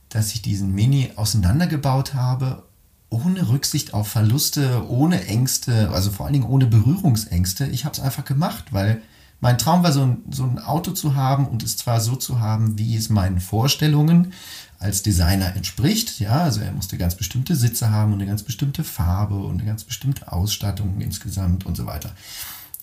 dass 0.10 0.34
ich 0.34 0.42
diesen 0.42 0.74
Mini 0.74 1.12
auseinandergebaut 1.16 2.14
habe, 2.14 2.64
ohne 3.12 3.50
Rücksicht 3.50 3.94
auf 3.94 4.08
Verluste, 4.08 4.90
ohne 4.90 5.28
Ängste, 5.28 5.92
also 5.92 6.10
vor 6.12 6.26
allen 6.26 6.34
Dingen 6.34 6.46
ohne 6.46 6.66
Berührungsängste. 6.66 7.68
Ich 7.68 7.86
habe 7.86 7.94
es 7.94 8.00
einfach 8.00 8.24
gemacht, 8.26 8.66
weil 8.72 9.02
mein 9.42 9.58
Traum 9.58 9.84
war, 9.84 9.92
so 9.92 10.04
ein, 10.04 10.24
so 10.32 10.44
ein 10.44 10.60
Auto 10.60 10.92
zu 10.92 11.14
haben 11.14 11.46
und 11.46 11.62
es 11.62 11.76
zwar 11.76 12.00
so 12.00 12.16
zu 12.16 12.40
haben, 12.40 12.80
wie 12.80 12.96
es 12.96 13.10
meinen 13.10 13.42
Vorstellungen 13.42 14.32
als 14.80 15.04
Designer 15.04 15.56
entspricht. 15.56 16.20
Ja, 16.22 16.44
also 16.44 16.62
er 16.62 16.72
musste 16.72 16.98
ganz 16.98 17.16
bestimmte 17.16 17.56
Sitze 17.56 17.92
haben 17.92 18.14
und 18.14 18.20
eine 18.20 18.30
ganz 18.30 18.44
bestimmte 18.44 18.84
Farbe 18.86 19.36
und 19.36 19.60
eine 19.60 19.66
ganz 19.66 19.84
bestimmte 19.84 20.32
Ausstattung 20.32 21.02
insgesamt 21.02 21.66
und 21.66 21.76
so 21.76 21.86
weiter. 21.86 22.12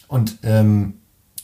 Und 0.08 0.38
ähm, 0.42 0.94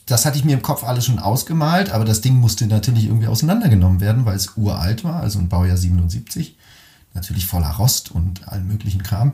das 0.05 0.25
hatte 0.25 0.37
ich 0.37 0.45
mir 0.45 0.53
im 0.53 0.61
Kopf 0.61 0.83
alles 0.83 1.05
schon 1.05 1.17
ausgemalt, 1.17 1.91
aber 1.91 2.05
das 2.05 2.21
Ding 2.21 2.35
musste 2.35 2.67
natürlich 2.67 3.05
irgendwie 3.05 3.27
auseinandergenommen 3.27 4.01
werden, 4.01 4.25
weil 4.25 4.35
es 4.35 4.55
uralt 4.55 5.03
war, 5.03 5.21
also 5.21 5.39
ein 5.39 5.49
Baujahr 5.49 5.77
77. 5.77 6.55
Natürlich 7.15 7.47
voller 7.47 7.71
Rost 7.71 8.11
und 8.11 8.47
allen 8.47 8.67
möglichen 8.67 9.01
Kram. 9.01 9.33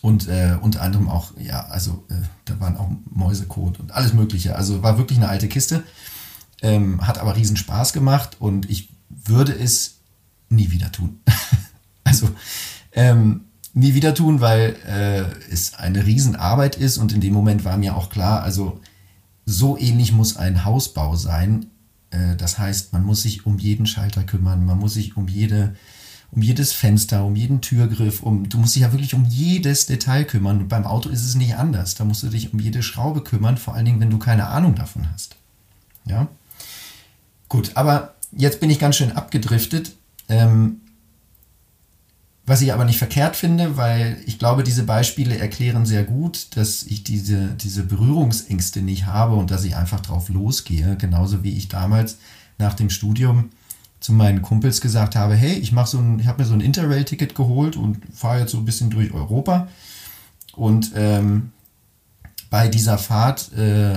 Und 0.00 0.26
äh, 0.26 0.58
unter 0.60 0.82
anderem 0.82 1.08
auch, 1.08 1.32
ja, 1.38 1.66
also 1.66 2.04
äh, 2.10 2.14
da 2.44 2.58
waren 2.58 2.76
auch 2.76 2.90
Mäusekot 3.08 3.78
und 3.78 3.92
alles 3.92 4.12
Mögliche. 4.14 4.56
Also 4.56 4.82
war 4.82 4.98
wirklich 4.98 5.18
eine 5.18 5.28
alte 5.28 5.46
Kiste. 5.46 5.84
Ähm, 6.60 7.06
hat 7.06 7.18
aber 7.18 7.36
riesen 7.36 7.56
Spaß 7.56 7.92
gemacht 7.92 8.36
und 8.40 8.68
ich 8.68 8.88
würde 9.08 9.52
es 9.52 9.98
nie 10.48 10.72
wieder 10.72 10.90
tun. 10.90 11.20
also 12.04 12.30
ähm, 12.92 13.42
nie 13.74 13.94
wieder 13.94 14.14
tun, 14.14 14.40
weil 14.40 14.76
äh, 14.86 15.52
es 15.52 15.74
eine 15.74 16.04
Riesenarbeit 16.04 16.76
ist 16.76 16.98
und 16.98 17.12
in 17.12 17.20
dem 17.20 17.32
Moment 17.32 17.64
war 17.64 17.76
mir 17.76 17.96
auch 17.96 18.10
klar, 18.10 18.42
also 18.42 18.80
so 19.46 19.78
ähnlich 19.78 20.12
muss 20.12 20.36
ein 20.36 20.64
Hausbau 20.64 21.16
sein. 21.16 21.66
Äh, 22.10 22.36
das 22.36 22.58
heißt, 22.58 22.92
man 22.92 23.04
muss 23.04 23.22
sich 23.22 23.46
um 23.46 23.58
jeden 23.58 23.86
Schalter 23.86 24.24
kümmern, 24.24 24.64
man 24.64 24.78
muss 24.78 24.94
sich 24.94 25.16
um 25.16 25.28
jede 25.28 25.76
um 26.32 26.40
jedes 26.40 26.72
Fenster, 26.72 27.24
um 27.24 27.36
jeden 27.36 27.60
Türgriff, 27.60 28.22
um 28.22 28.48
du 28.48 28.58
musst 28.58 28.74
dich 28.74 28.82
ja 28.82 28.92
wirklich 28.92 29.14
um 29.14 29.26
jedes 29.26 29.86
Detail 29.86 30.24
kümmern. 30.24 30.62
Und 30.62 30.68
beim 30.68 30.86
Auto 30.86 31.10
ist 31.10 31.24
es 31.24 31.34
nicht 31.34 31.56
anders. 31.56 31.94
Da 31.94 32.04
musst 32.04 32.22
du 32.22 32.28
dich 32.28 32.52
um 32.52 32.58
jede 32.58 32.82
Schraube 32.82 33.22
kümmern, 33.22 33.58
vor 33.58 33.74
allen 33.74 33.84
Dingen, 33.84 34.00
wenn 34.00 34.10
du 34.10 34.18
keine 34.18 34.46
Ahnung 34.48 34.74
davon 34.74 35.10
hast. 35.12 35.36
Ja. 36.06 36.28
Gut, 37.48 37.72
aber 37.74 38.14
jetzt 38.32 38.60
bin 38.60 38.70
ich 38.70 38.78
ganz 38.78 38.96
schön 38.96 39.12
abgedriftet. 39.12 39.94
Ähm, 40.30 40.80
was 42.46 42.62
ich 42.62 42.72
aber 42.72 42.86
nicht 42.86 42.98
verkehrt 42.98 43.36
finde, 43.36 43.76
weil 43.76 44.18
ich 44.26 44.38
glaube, 44.38 44.64
diese 44.64 44.82
Beispiele 44.82 45.36
erklären 45.36 45.86
sehr 45.86 46.02
gut, 46.02 46.56
dass 46.56 46.82
ich 46.82 47.04
diese, 47.04 47.48
diese 47.48 47.84
Berührungsängste 47.84 48.80
nicht 48.80 49.06
habe 49.06 49.36
und 49.36 49.50
dass 49.50 49.64
ich 49.64 49.76
einfach 49.76 50.00
drauf 50.00 50.28
losgehe. 50.30 50.96
Genauso 50.96 51.44
wie 51.44 51.56
ich 51.56 51.68
damals 51.68 52.16
nach 52.58 52.74
dem 52.74 52.90
Studium 52.90 53.50
zu 54.02 54.12
meinen 54.12 54.42
Kumpels 54.42 54.80
gesagt 54.80 55.14
habe, 55.14 55.36
hey, 55.36 55.54
ich 55.54 55.70
mache 55.70 55.90
so 55.90 55.98
ein, 55.98 56.18
ich 56.18 56.26
habe 56.26 56.42
mir 56.42 56.48
so 56.48 56.54
ein 56.54 56.60
Interrail-Ticket 56.60 57.36
geholt 57.36 57.76
und 57.76 57.98
fahre 58.12 58.40
jetzt 58.40 58.50
so 58.50 58.58
ein 58.58 58.64
bisschen 58.64 58.90
durch 58.90 59.14
Europa. 59.14 59.68
Und 60.54 60.90
ähm, 60.96 61.52
bei 62.50 62.66
dieser 62.66 62.98
Fahrt 62.98 63.52
äh, 63.52 63.96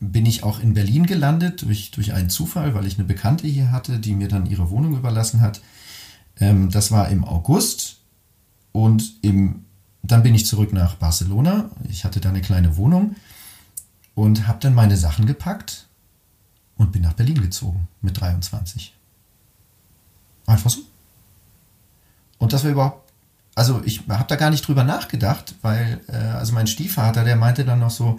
bin 0.00 0.24
ich 0.24 0.44
auch 0.44 0.60
in 0.60 0.72
Berlin 0.72 1.06
gelandet 1.06 1.62
durch, 1.62 1.90
durch 1.90 2.14
einen 2.14 2.30
Zufall, 2.30 2.74
weil 2.74 2.86
ich 2.86 2.98
eine 2.98 3.06
Bekannte 3.06 3.46
hier 3.46 3.70
hatte, 3.70 3.98
die 3.98 4.14
mir 4.14 4.28
dann 4.28 4.46
ihre 4.46 4.70
Wohnung 4.70 4.96
überlassen 4.96 5.42
hat. 5.42 5.60
Ähm, 6.40 6.70
das 6.70 6.90
war 6.90 7.10
im 7.10 7.22
August 7.22 7.98
und 8.72 9.18
im, 9.20 9.66
dann 10.02 10.22
bin 10.22 10.34
ich 10.34 10.46
zurück 10.46 10.72
nach 10.72 10.94
Barcelona. 10.94 11.70
Ich 11.90 12.04
hatte 12.04 12.20
da 12.20 12.30
eine 12.30 12.40
kleine 12.40 12.78
Wohnung 12.78 13.14
und 14.14 14.48
habe 14.48 14.58
dann 14.60 14.74
meine 14.74 14.96
Sachen 14.96 15.26
gepackt 15.26 15.86
und 16.78 16.92
bin 16.92 17.02
nach 17.02 17.12
Berlin 17.12 17.42
gezogen 17.42 17.88
mit 18.00 18.18
23. 18.18 18.94
Einfach 20.48 20.70
so. 20.70 20.80
Und 22.38 22.52
das 22.52 22.64
war 22.64 22.70
überhaupt, 22.70 23.12
also 23.54 23.82
ich 23.84 24.02
habe 24.08 24.28
da 24.28 24.36
gar 24.36 24.50
nicht 24.50 24.66
drüber 24.66 24.82
nachgedacht, 24.82 25.54
weil, 25.62 26.00
äh, 26.08 26.16
also 26.16 26.54
mein 26.54 26.66
Stiefvater, 26.66 27.22
der 27.24 27.36
meinte 27.36 27.64
dann 27.64 27.80
noch 27.80 27.90
so, 27.90 28.18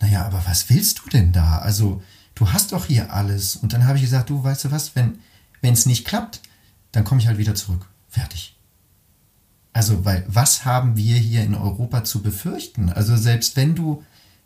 naja, 0.00 0.24
aber 0.24 0.42
was 0.46 0.70
willst 0.70 1.00
du 1.04 1.10
denn 1.10 1.32
da? 1.32 1.58
Also 1.58 2.02
du 2.34 2.52
hast 2.52 2.72
doch 2.72 2.86
hier 2.86 3.12
alles. 3.12 3.56
Und 3.56 3.72
dann 3.72 3.86
habe 3.86 3.98
ich 3.98 4.04
gesagt, 4.04 4.30
du 4.30 4.42
weißt 4.42 4.64
du 4.64 4.70
was, 4.70 4.96
wenn 4.96 5.18
es 5.60 5.86
nicht 5.86 6.06
klappt, 6.06 6.40
dann 6.92 7.04
komme 7.04 7.20
ich 7.20 7.26
halt 7.26 7.38
wieder 7.38 7.54
zurück. 7.54 7.86
Fertig. 8.08 8.56
Also, 9.74 10.04
weil 10.04 10.24
was 10.26 10.64
haben 10.64 10.96
wir 10.96 11.16
hier 11.16 11.42
in 11.42 11.54
Europa 11.54 12.02
zu 12.04 12.22
befürchten? 12.22 12.90
Also 12.90 13.16
selbst 13.16 13.56
wenn 13.56 13.74
du, 13.74 14.02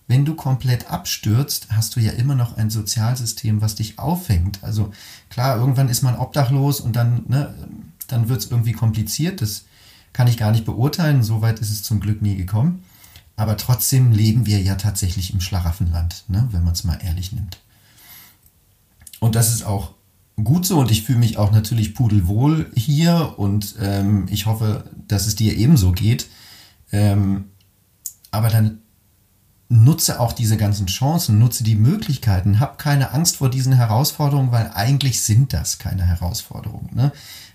wenn 0.08 0.24
du 0.24 0.34
komplett 0.34 0.90
abstürzt, 0.90 1.68
hast 1.70 1.96
du 1.96 2.00
ja 2.00 2.12
immer 2.12 2.34
noch 2.34 2.56
ein 2.56 2.70
Sozialsystem, 2.70 3.60
was 3.60 3.76
dich 3.76 3.98
auffängt. 3.98 4.58
Also 4.62 4.92
klar, 5.30 5.56
irgendwann 5.56 5.88
ist 5.88 6.02
man 6.02 6.16
obdachlos 6.16 6.80
und 6.80 6.96
dann, 6.96 7.22
ne, 7.28 7.54
dann 8.08 8.28
wird 8.28 8.40
es 8.40 8.50
irgendwie 8.50 8.72
kompliziert. 8.72 9.40
Das 9.40 9.64
kann 10.12 10.28
ich 10.28 10.36
gar 10.36 10.52
nicht 10.52 10.64
beurteilen. 10.64 11.22
Soweit 11.22 11.60
ist 11.60 11.70
es 11.70 11.82
zum 11.82 12.00
Glück 12.00 12.20
nie 12.20 12.36
gekommen. 12.36 12.84
Aber 13.36 13.56
trotzdem 13.56 14.12
leben 14.12 14.44
wir 14.44 14.60
ja 14.60 14.74
tatsächlich 14.74 15.32
im 15.32 15.40
Schlaraffenland, 15.40 16.24
ne, 16.28 16.48
wenn 16.50 16.64
man 16.64 16.74
es 16.74 16.84
mal 16.84 16.98
ehrlich 17.02 17.32
nimmt. 17.32 17.58
Und 19.20 19.34
das 19.34 19.54
ist 19.54 19.64
auch 19.64 19.94
gut 20.42 20.66
so 20.66 20.80
und 20.80 20.90
ich 20.90 21.04
fühle 21.04 21.18
mich 21.18 21.38
auch 21.38 21.52
natürlich 21.52 21.94
pudelwohl 21.94 22.70
hier 22.74 23.34
und 23.38 23.76
ähm, 23.80 24.26
ich 24.30 24.46
hoffe, 24.46 24.84
dass 25.08 25.26
es 25.26 25.36
dir 25.36 25.56
ebenso 25.56 25.92
geht. 25.92 26.28
Ähm, 26.90 27.44
aber 28.30 28.48
dann 28.48 28.81
nutze 29.72 30.20
auch 30.20 30.32
diese 30.32 30.58
ganzen 30.58 30.86
Chancen, 30.86 31.38
nutze 31.38 31.64
die 31.64 31.76
Möglichkeiten, 31.76 32.60
hab 32.60 32.78
keine 32.78 33.12
Angst 33.12 33.36
vor 33.36 33.48
diesen 33.48 33.72
Herausforderungen, 33.72 34.52
weil 34.52 34.70
eigentlich 34.74 35.24
sind 35.24 35.52
das 35.52 35.78
keine 35.78 36.04
Herausforderungen. 36.04 36.90
Ne? 36.94 37.10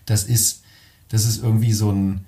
Das 0.06 0.24
ist, 0.24 0.64
das 1.10 1.26
ist 1.26 1.44
irgendwie 1.44 1.74
so 1.74 1.92
ein, 1.92 2.26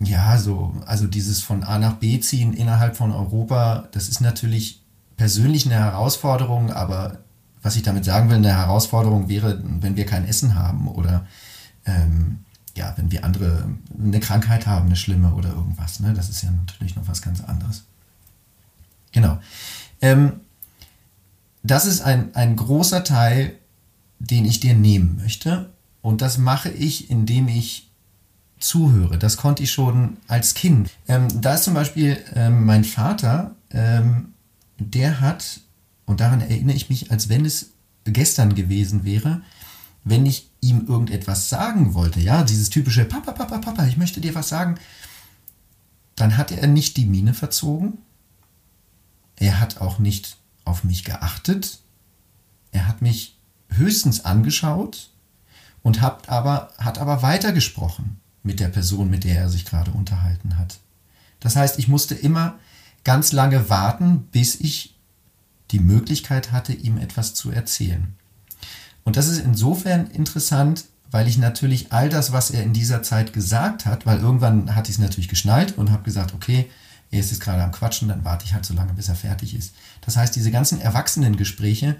ja, 0.00 0.38
so, 0.38 0.74
also 0.86 1.06
dieses 1.06 1.42
von 1.42 1.62
A 1.62 1.78
nach 1.78 1.96
B 1.96 2.18
ziehen 2.20 2.54
innerhalb 2.54 2.96
von 2.96 3.12
Europa, 3.12 3.88
das 3.92 4.08
ist 4.08 4.20
natürlich 4.20 4.80
persönlich 5.16 5.66
eine 5.66 5.76
Herausforderung, 5.76 6.72
aber 6.72 7.18
was 7.60 7.76
ich 7.76 7.82
damit 7.82 8.04
sagen 8.04 8.30
will, 8.30 8.38
eine 8.38 8.56
Herausforderung 8.56 9.28
wäre, 9.28 9.62
wenn 9.80 9.94
wir 9.94 10.06
kein 10.06 10.26
Essen 10.26 10.54
haben 10.54 10.88
oder 10.88 11.26
ähm, 11.84 12.40
ja, 12.74 12.94
wenn 12.96 13.12
wir 13.12 13.24
andere 13.24 13.68
eine 13.96 14.20
Krankheit 14.20 14.66
haben, 14.66 14.86
eine 14.86 14.96
schlimme 14.96 15.34
oder 15.34 15.50
irgendwas. 15.50 16.00
Ne? 16.00 16.14
Das 16.14 16.30
ist 16.30 16.42
ja 16.42 16.50
natürlich 16.50 16.96
noch 16.96 17.06
was 17.06 17.20
ganz 17.20 17.42
anderes. 17.42 17.84
Genau. 19.12 19.38
Ähm, 20.00 20.40
das 21.62 21.86
ist 21.86 22.00
ein, 22.00 22.34
ein 22.34 22.56
großer 22.56 23.04
Teil, 23.04 23.56
den 24.18 24.44
ich 24.44 24.60
dir 24.60 24.74
nehmen 24.74 25.18
möchte. 25.22 25.70
Und 26.00 26.20
das 26.20 26.38
mache 26.38 26.70
ich, 26.70 27.10
indem 27.10 27.48
ich 27.48 27.90
zuhöre. 28.58 29.18
Das 29.18 29.36
konnte 29.36 29.62
ich 29.62 29.72
schon 29.72 30.16
als 30.28 30.54
Kind. 30.54 30.90
Ähm, 31.08 31.28
da 31.40 31.54
ist 31.54 31.64
zum 31.64 31.74
Beispiel 31.74 32.18
ähm, 32.34 32.64
mein 32.64 32.84
Vater, 32.84 33.54
ähm, 33.70 34.34
der 34.78 35.20
hat 35.20 35.60
und 36.06 36.20
daran 36.20 36.40
erinnere 36.40 36.76
ich 36.76 36.88
mich, 36.88 37.10
als 37.10 37.28
wenn 37.28 37.44
es 37.44 37.70
gestern 38.04 38.54
gewesen 38.54 39.04
wäre, 39.04 39.42
wenn 40.04 40.26
ich 40.26 40.50
ihm 40.60 40.86
irgendetwas 40.88 41.48
sagen 41.48 41.94
wollte, 41.94 42.20
ja, 42.20 42.42
dieses 42.42 42.70
typische 42.70 43.04
Papa, 43.04 43.32
Papa, 43.32 43.58
Papa, 43.58 43.86
ich 43.86 43.96
möchte 43.96 44.20
dir 44.20 44.34
was 44.34 44.48
sagen, 44.48 44.76
dann 46.16 46.36
hat 46.36 46.50
er 46.50 46.66
nicht 46.66 46.96
die 46.96 47.06
Miene 47.06 47.34
verzogen, 47.34 47.98
er 49.42 49.58
hat 49.58 49.80
auch 49.80 49.98
nicht 49.98 50.36
auf 50.64 50.84
mich 50.84 51.02
geachtet, 51.02 51.80
er 52.70 52.86
hat 52.86 53.02
mich 53.02 53.36
höchstens 53.70 54.24
angeschaut 54.24 55.10
und 55.82 56.00
hat 56.00 56.28
aber, 56.28 56.72
hat 56.78 56.98
aber 56.98 57.22
weitergesprochen 57.22 58.20
mit 58.44 58.60
der 58.60 58.68
Person, 58.68 59.10
mit 59.10 59.24
der 59.24 59.38
er 59.38 59.48
sich 59.48 59.64
gerade 59.64 59.90
unterhalten 59.90 60.58
hat. 60.58 60.78
Das 61.40 61.56
heißt, 61.56 61.80
ich 61.80 61.88
musste 61.88 62.14
immer 62.14 62.54
ganz 63.02 63.32
lange 63.32 63.68
warten, 63.68 64.28
bis 64.30 64.54
ich 64.60 64.96
die 65.72 65.80
Möglichkeit 65.80 66.52
hatte, 66.52 66.72
ihm 66.72 66.96
etwas 66.96 67.34
zu 67.34 67.50
erzählen. 67.50 68.14
Und 69.02 69.16
das 69.16 69.26
ist 69.26 69.38
insofern 69.38 70.06
interessant, 70.06 70.84
weil 71.10 71.26
ich 71.26 71.36
natürlich 71.36 71.92
all 71.92 72.08
das, 72.08 72.30
was 72.30 72.52
er 72.52 72.62
in 72.62 72.72
dieser 72.72 73.02
Zeit 73.02 73.32
gesagt 73.32 73.86
hat, 73.86 74.06
weil 74.06 74.20
irgendwann 74.20 74.76
hatte 74.76 74.90
ich 74.90 74.98
es 74.98 75.02
natürlich 75.02 75.28
geschnallt 75.28 75.76
und 75.76 75.90
habe 75.90 76.04
gesagt, 76.04 76.32
okay, 76.32 76.70
er 77.12 77.20
ist 77.20 77.30
jetzt 77.30 77.40
gerade 77.40 77.62
am 77.62 77.70
Quatschen, 77.70 78.08
dann 78.08 78.24
warte 78.24 78.46
ich 78.46 78.54
halt 78.54 78.64
so 78.64 78.74
lange, 78.74 78.94
bis 78.94 79.08
er 79.08 79.14
fertig 79.14 79.54
ist. 79.54 79.74
Das 80.00 80.16
heißt, 80.16 80.34
diese 80.34 80.50
ganzen 80.50 80.80
Erwachsenengespräche 80.80 81.96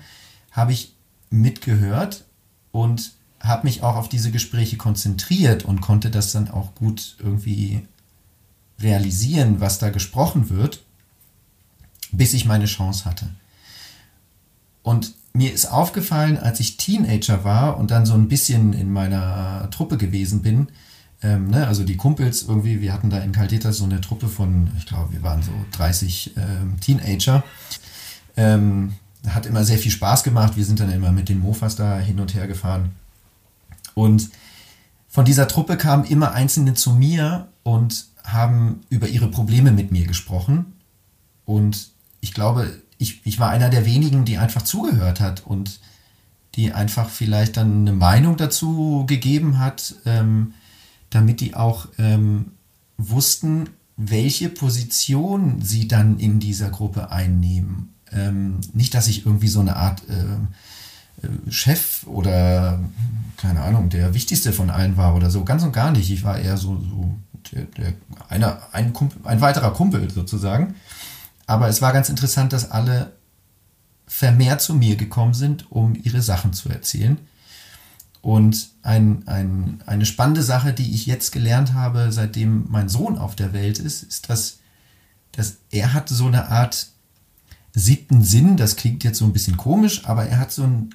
habe 0.51 0.73
ich 0.73 0.95
mitgehört 1.31 2.25
und 2.73 3.13
habe 3.39 3.67
mich 3.67 3.83
auch 3.83 3.97
auf 3.97 4.09
diese 4.09 4.31
Gespräche 4.31 4.79
konzentriert 4.79 5.65
und 5.65 5.83
konnte 5.83 6.11
das 6.11 6.33
dann 6.33 6.51
auch 6.51 6.75
gut 6.75 7.17
irgendwie 7.19 7.87
realisieren, 8.81 9.61
was 9.61 9.79
da 9.79 9.91
gesprochen 9.91 10.49
wird, 10.49 10.83
bis 12.11 12.33
ich 12.33 12.47
meine 12.47 12.67
Chance 12.67 13.05
hatte. 13.05 13.29
Und 14.83 15.15
mir 15.35 15.53
ist 15.53 15.67
aufgefallen, 15.67 16.39
als 16.39 16.59
ich 16.61 16.79
Teenager 16.79 17.45
war 17.45 17.77
und 17.77 17.91
dann 17.91 18.07
so 18.07 18.15
ein 18.15 18.29
bisschen 18.29 18.73
in 18.73 18.91
meiner 18.91 19.69
Truppe 19.71 19.99
gewesen 19.99 20.41
bin, 20.41 20.69
ähm, 21.23 21.49
ne, 21.49 21.67
also 21.67 21.85
die 21.85 21.97
Kumpels 21.97 22.43
irgendwie, 22.43 22.81
wir 22.81 22.93
hatten 22.93 23.11
da 23.11 23.19
in 23.19 23.33
Caldeta 23.33 23.73
so 23.73 23.85
eine 23.85 24.01
Truppe 24.01 24.29
von, 24.29 24.71
ich 24.79 24.87
glaube, 24.87 25.13
wir 25.13 25.23
waren 25.23 25.43
so 25.43 25.53
30 25.73 26.35
ähm, 26.37 26.81
Teenager. 26.81 27.45
Ähm, 28.37 28.95
hat 29.29 29.47
immer 29.47 29.65
sehr 29.65 29.79
viel 29.79 29.93
Spaß 29.93 30.25
gemacht. 30.25 30.57
Wir 30.57 30.65
sind 30.65 30.81
dann 30.81 30.91
immer 30.91 31.13
mit 31.13 31.29
den 31.29 31.39
Mofas 31.39 31.77
da 31.77 31.99
hin 31.99 32.19
und 32.19 32.35
her 32.35 32.49
gefahren. 32.49 32.91
Und 33.95 34.31
von 35.09 35.25
dieser 35.25 35.47
Truppe 35.47 35.77
kamen 35.77 36.05
immer 36.05 36.33
Einzelne 36.33 36.75
zu 36.75 36.93
mir 36.93 37.49
und 37.63 38.07
haben 38.25 38.81
über 38.89 39.09
ihre 39.09 39.29
Probleme 39.29 39.71
mit 39.71 39.93
mir 39.93 40.07
gesprochen. 40.07 40.73
Und 41.45 41.91
ich 42.21 42.35
glaube, 42.35 42.81
ich, 42.99 43.25
ich 43.25 43.39
war 43.39 43.51
einer 43.51 43.69
der 43.69 43.85
wenigen, 43.85 44.25
die 44.25 44.39
einfach 44.39 44.63
zugehört 44.63 45.21
hat 45.21 45.47
und 45.47 45.81
die 46.55 46.73
einfach 46.73 47.09
vielleicht 47.09 47.57
dann 47.57 47.83
eine 47.83 47.93
Meinung 47.93 48.37
dazu 48.37 49.05
gegeben 49.07 49.59
hat, 49.59 49.95
ähm, 50.05 50.55
damit 51.15 51.41
die 51.41 51.55
auch 51.55 51.89
ähm, 51.99 52.53
wussten, 52.99 53.69
welche 53.97 54.49
Position 54.49 55.61
sie 55.61 55.87
dann 55.87 56.19
in 56.19 56.41
dieser 56.41 56.71
Gruppe 56.71 57.11
einnehmen. 57.11 57.95
Ähm, 58.11 58.61
nicht, 58.73 58.95
dass 58.95 59.09
ich 59.09 59.27
irgendwie 59.27 59.49
so 59.49 59.61
eine 59.61 59.77
Art 59.77 60.03
äh, 60.09 61.27
äh, 61.27 61.51
Chef 61.51 62.07
oder 62.07 62.81
keine 63.37 63.63
Ahnung, 63.63 63.89
der 63.89 64.15
wichtigste 64.15 64.53
von 64.53 64.71
allen 64.71 64.97
war 64.97 65.15
oder 65.15 65.31
so, 65.31 65.45
ganz 65.45 65.63
und 65.63 65.73
gar 65.73 65.91
nicht. 65.91 66.11
Ich 66.11 66.25
war 66.25 66.39
eher 66.39 66.57
so, 66.57 66.77
so 66.77 67.15
der, 67.53 67.65
der, 67.65 67.93
einer, 68.29 68.63
ein, 68.73 68.93
Kumpel, 68.93 69.21
ein 69.25 69.41
weiterer 69.41 69.73
Kumpel 69.73 70.11
sozusagen. 70.11 70.75
Aber 71.47 71.69
es 71.69 71.83
war 71.83 71.93
ganz 71.93 72.09
interessant, 72.09 72.53
dass 72.53 72.71
alle 72.71 73.13
vermehrt 74.07 74.61
zu 74.61 74.75
mir 74.75 74.97
gekommen 74.97 75.35
sind, 75.35 75.71
um 75.71 75.95
ihre 76.03 76.23
Sachen 76.23 76.53
zu 76.53 76.69
erzählen. 76.69 77.19
Und 78.23 78.71
ein, 78.83 79.27
ein, 79.27 79.83
eine 79.85 80.07
spannende 80.07 80.45
Sache, 80.45 80.73
die 80.73 80.95
ich 80.95 81.07
jetzt 81.07 81.33
gelernt 81.33 81.75
habe, 81.75 82.13
seitdem 82.13 82.67
mein 82.71 82.89
Sohn 82.89 83.19
auf 83.19 83.35
der 83.35 83.53
Welt 83.53 83.81
ist, 83.81 84.05
ist, 84.05 84.31
dass, 84.31 84.61
dass 85.33 85.57
er 85.71 85.93
hat 85.93 86.09
so 86.09 86.29
eine 86.29 86.49
Art 86.49 86.87
siebten 87.75 88.23
Sinn, 88.23 88.57
das 88.57 88.77
klingt 88.77 89.03
jetzt 89.03 89.19
so 89.19 89.25
ein 89.25 89.33
bisschen 89.33 89.57
komisch, 89.57 90.05
aber 90.05 90.27
er 90.27 90.39
hat 90.39 90.53
so, 90.53 90.63
ein, 90.63 90.95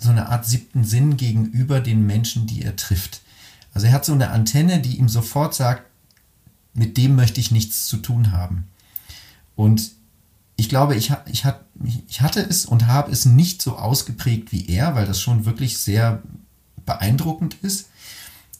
so 0.00 0.10
eine 0.10 0.28
Art 0.30 0.46
siebten 0.46 0.82
Sinn 0.82 1.16
gegenüber 1.16 1.80
den 1.80 2.06
Menschen, 2.06 2.46
die 2.46 2.62
er 2.62 2.74
trifft. 2.74 3.20
Also 3.72 3.86
er 3.86 3.92
hat 3.92 4.04
so 4.04 4.12
eine 4.12 4.30
Antenne, 4.30 4.80
die 4.80 4.98
ihm 4.98 5.08
sofort 5.08 5.54
sagt, 5.54 5.84
mit 6.72 6.96
dem 6.96 7.14
möchte 7.14 7.40
ich 7.40 7.52
nichts 7.52 7.86
zu 7.86 7.98
tun 7.98 8.32
haben. 8.32 8.66
Und 9.54 9.92
ich 10.56 10.68
glaube, 10.68 10.96
ich, 10.96 11.12
ich, 11.26 11.44
ich 12.08 12.20
hatte 12.20 12.40
es 12.40 12.66
und 12.66 12.86
habe 12.88 13.12
es 13.12 13.26
nicht 13.26 13.62
so 13.62 13.76
ausgeprägt 13.76 14.50
wie 14.50 14.66
er, 14.66 14.96
weil 14.96 15.06
das 15.06 15.20
schon 15.20 15.44
wirklich 15.44 15.78
sehr 15.78 16.22
beeindruckend 16.84 17.56
ist. 17.62 17.88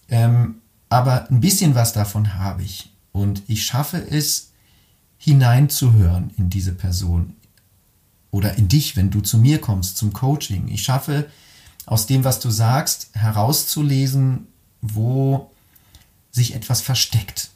Ähm, 0.09 0.57
aber 0.89 1.31
ein 1.31 1.41
bisschen 1.41 1.75
was 1.75 1.93
davon 1.93 2.35
habe 2.35 2.63
ich. 2.63 2.91
Und 3.13 3.43
ich 3.47 3.65
schaffe 3.65 3.99
es, 3.99 4.51
hineinzuhören 5.19 6.31
in 6.37 6.51
diese 6.51 6.73
Person 6.73 7.35
oder 8.31 8.59
in 8.59 8.69
dich, 8.69 8.95
wenn 8.97 9.11
du 9.11 9.21
zu 9.21 9.39
mir 9.39 9.59
kommst 9.61 9.97
zum 9.97 10.13
Coaching. 10.13 10.69
Ich 10.69 10.83
schaffe 10.83 11.31
aus 11.87 12.07
dem, 12.07 12.25
was 12.25 12.41
du 12.41 12.51
sagst, 12.51 13.09
herauszulesen, 13.13 14.49
wo 14.83 15.51
sich 16.31 16.55
etwas 16.55 16.83
versteckt. 16.83 17.51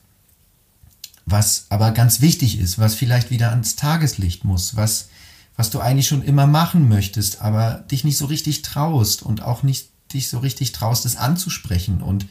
Was 1.26 1.66
aber 1.68 1.90
ganz 1.90 2.20
wichtig 2.22 2.58
ist, 2.58 2.78
was 2.78 2.94
vielleicht 2.94 3.30
wieder 3.30 3.50
ans 3.50 3.76
Tageslicht 3.76 4.44
muss, 4.44 4.76
was, 4.76 5.08
was 5.56 5.68
du 5.68 5.80
eigentlich 5.80 6.08
schon 6.08 6.22
immer 6.22 6.46
machen 6.46 6.88
möchtest, 6.88 7.42
aber 7.42 7.84
dich 7.90 8.04
nicht 8.04 8.16
so 8.16 8.26
richtig 8.26 8.62
traust 8.62 9.22
und 9.22 9.42
auch 9.42 9.62
nicht 9.62 9.90
dich 10.12 10.28
so 10.28 10.38
richtig 10.38 10.72
traust, 10.72 11.06
es 11.06 11.16
anzusprechen. 11.16 12.02
Und 12.02 12.26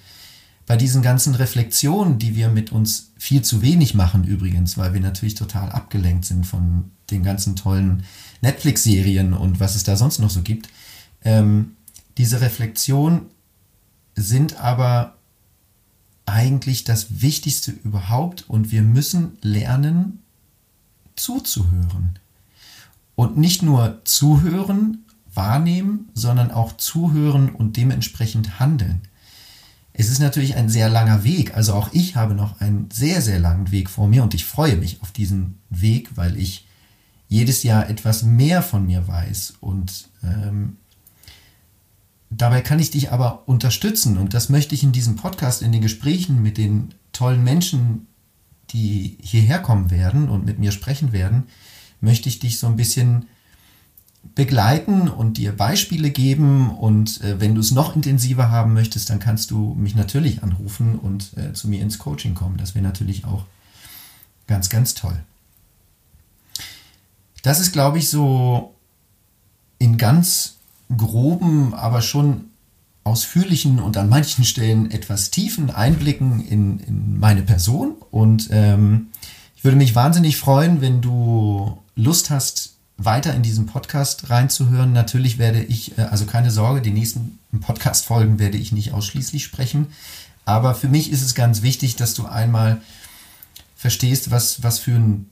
bei 0.66 0.76
diesen 0.76 1.02
ganzen 1.02 1.34
Reflexionen, 1.36 2.20
die 2.20 2.36
wir 2.36 2.50
mit 2.50 2.72
uns 2.72 3.12
viel 3.18 3.42
zu 3.42 3.62
wenig 3.62 3.94
machen 3.94 4.26
übrigens, 4.26 4.78
weil 4.78 4.94
wir 4.94 5.00
natürlich 5.00 5.36
total 5.36 5.72
abgelenkt 5.72 6.26
sind 6.26 6.46
von 6.46 6.92
den 7.10 7.24
ganzen 7.24 7.56
tollen 7.56 8.04
Netflix-Serien 8.42 9.34
und 9.34 9.60
was 9.60 9.76
es 9.76 9.84
da 9.84 9.96
sonst 9.96 10.20
noch 10.20 10.30
so 10.30 10.42
gibt, 10.42 10.70
ähm, 11.24 11.78
diese 12.18 12.42
Reflexionen 12.42 13.28
sind 14.16 14.60
aber 14.60 15.16
eigentlich 16.26 16.84
das 16.84 17.22
Wichtigste 17.22 17.72
überhaupt 17.72 18.44
und 18.50 18.72
wir 18.72 18.82
müssen 18.82 19.38
lernen 19.42 20.20
zuzuhören. 21.16 22.20
Und 23.16 23.38
nicht 23.38 23.64
nur 23.64 24.02
zuhören, 24.04 25.06
wahrnehmen, 25.38 26.10
sondern 26.14 26.52
auch 26.52 26.76
zuhören 26.76 27.50
und 27.50 27.78
dementsprechend 27.78 28.60
handeln. 28.60 29.02
Es 29.94 30.10
ist 30.10 30.20
natürlich 30.20 30.56
ein 30.56 30.70
sehr 30.70 30.90
langer 30.90 31.24
Weg, 31.24 31.56
also 31.56 31.74
auch 31.74 31.90
ich 31.92 32.16
habe 32.16 32.36
noch 32.36 32.60
einen 32.60 32.90
sehr, 32.92 33.22
sehr 33.22 33.40
langen 33.40 33.72
Weg 33.72 33.90
vor 33.90 34.08
mir 34.08 34.24
und 34.24 34.34
ich 34.34 34.46
freue 34.46 34.76
mich 34.76 35.02
auf 35.02 35.12
diesen 35.12 35.60
Weg, 35.70 36.10
weil 36.16 36.38
ich 36.38 36.68
jedes 37.30 37.64
Jahr 37.64 37.90
etwas 37.90 38.24
mehr 38.24 38.62
von 38.62 38.86
mir 38.86 39.08
weiß 39.08 39.56
und 39.60 40.10
ähm, 40.24 40.78
dabei 42.30 42.62
kann 42.62 42.80
ich 42.80 42.92
dich 42.92 43.12
aber 43.12 43.48
unterstützen 43.48 44.18
und 44.18 44.34
das 44.34 44.50
möchte 44.50 44.76
ich 44.76 44.84
in 44.84 44.92
diesem 44.92 45.16
Podcast, 45.16 45.62
in 45.62 45.72
den 45.72 45.82
Gesprächen 45.82 46.44
mit 46.44 46.58
den 46.58 46.94
tollen 47.12 47.44
Menschen, 47.44 48.08
die 48.70 49.18
hierher 49.22 49.60
kommen 49.60 49.90
werden 49.90 50.30
und 50.30 50.46
mit 50.46 50.60
mir 50.60 50.72
sprechen 50.72 51.12
werden, 51.12 51.46
möchte 52.02 52.30
ich 52.30 52.40
dich 52.40 52.60
so 52.60 52.68
ein 52.68 52.76
bisschen 52.76 53.26
begleiten 54.36 55.08
und 55.08 55.38
dir 55.38 55.56
Beispiele 55.56 56.10
geben. 56.10 56.70
Und 56.70 57.22
äh, 57.22 57.40
wenn 57.40 57.56
du 57.56 57.62
es 57.62 57.72
noch 57.72 57.96
intensiver 57.96 58.50
haben 58.50 58.74
möchtest, 58.74 59.10
dann 59.10 59.20
kannst 59.20 59.52
du 59.52 59.76
mich 59.78 59.96
natürlich 59.96 60.44
anrufen 60.44 61.00
und 61.00 61.32
äh, 61.38 61.54
zu 61.54 61.68
mir 61.68 61.82
ins 61.82 61.98
Coaching 61.98 62.36
kommen. 62.36 62.58
Das 62.58 62.76
wäre 62.76 62.84
natürlich 62.84 63.26
auch 63.26 63.46
ganz, 64.48 64.70
ganz 64.70 64.94
toll. 64.94 65.20
Das 67.44 67.60
ist, 67.60 67.72
glaube 67.72 67.98
ich, 67.98 68.10
so 68.10 68.76
in 69.80 69.98
ganz 69.98 70.56
groben, 70.96 71.74
aber 71.74 72.02
schon 72.02 72.46
ausführlichen 73.04 73.80
und 73.80 73.96
an 73.98 74.10
manchen 74.10 74.44
Stellen 74.44 74.92
etwas 74.92 75.32
tiefen 75.32 75.70
Einblicken 75.70 76.46
in, 76.46 76.80
in 76.80 77.20
meine 77.20 77.42
Person. 77.42 77.96
Und 78.12 78.50
ähm, 78.52 79.08
ich 79.56 79.64
würde 79.64 79.78
mich 79.78 79.96
wahnsinnig 79.96 80.38
freuen, 80.38 80.82
wenn 80.82 81.02
du 81.02 81.78
Lust 81.96 82.30
hast, 82.30 82.77
weiter 82.98 83.34
in 83.34 83.44
diesen 83.44 83.68
Podcast 83.68 84.30
reinzuhören. 84.30 84.92
Natürlich 84.92 85.38
werde 85.38 85.64
ich, 85.64 85.98
äh, 85.98 86.04
also 86.04 86.26
keine 86.26 86.52
Sorge, 86.52 86.82
die 86.82 86.92
nächsten 86.92 87.40
Podcast-Folgen 87.62 88.40
werde 88.40 88.58
ich 88.58 88.72
nicht 88.72 88.94
ausschließlich 88.94 89.44
sprechen. 89.44 89.88
Aber 90.46 90.76
für 90.76 90.88
mich 90.88 91.12
ist 91.12 91.22
es 91.22 91.36
ganz 91.36 91.62
wichtig, 91.62 91.96
dass 91.96 92.14
du 92.14 92.26
einmal 92.26 92.82
verstehst, 93.76 94.32
was, 94.32 94.64
was 94.64 94.80
für 94.80 94.96
ein 94.96 95.30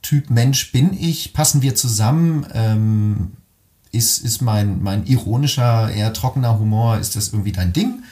Typ 0.00 0.30
Mensch 0.30 0.72
bin 0.72 0.92
ich. 0.98 1.32
Passen 1.32 1.62
wir 1.62 1.74
zusammen? 1.74 2.46
Ähm, 2.52 3.32
ist, 3.90 4.18
ist 4.18 4.42
mein, 4.42 4.82
mein 4.82 5.06
ironischer, 5.06 5.90
eher 5.90 6.12
trockener 6.12 6.58
Humor, 6.58 6.98
ist 6.98 7.16
das 7.16 7.28
irgendwie 7.28 7.52
dein 7.52 7.72
Ding? 7.72 8.02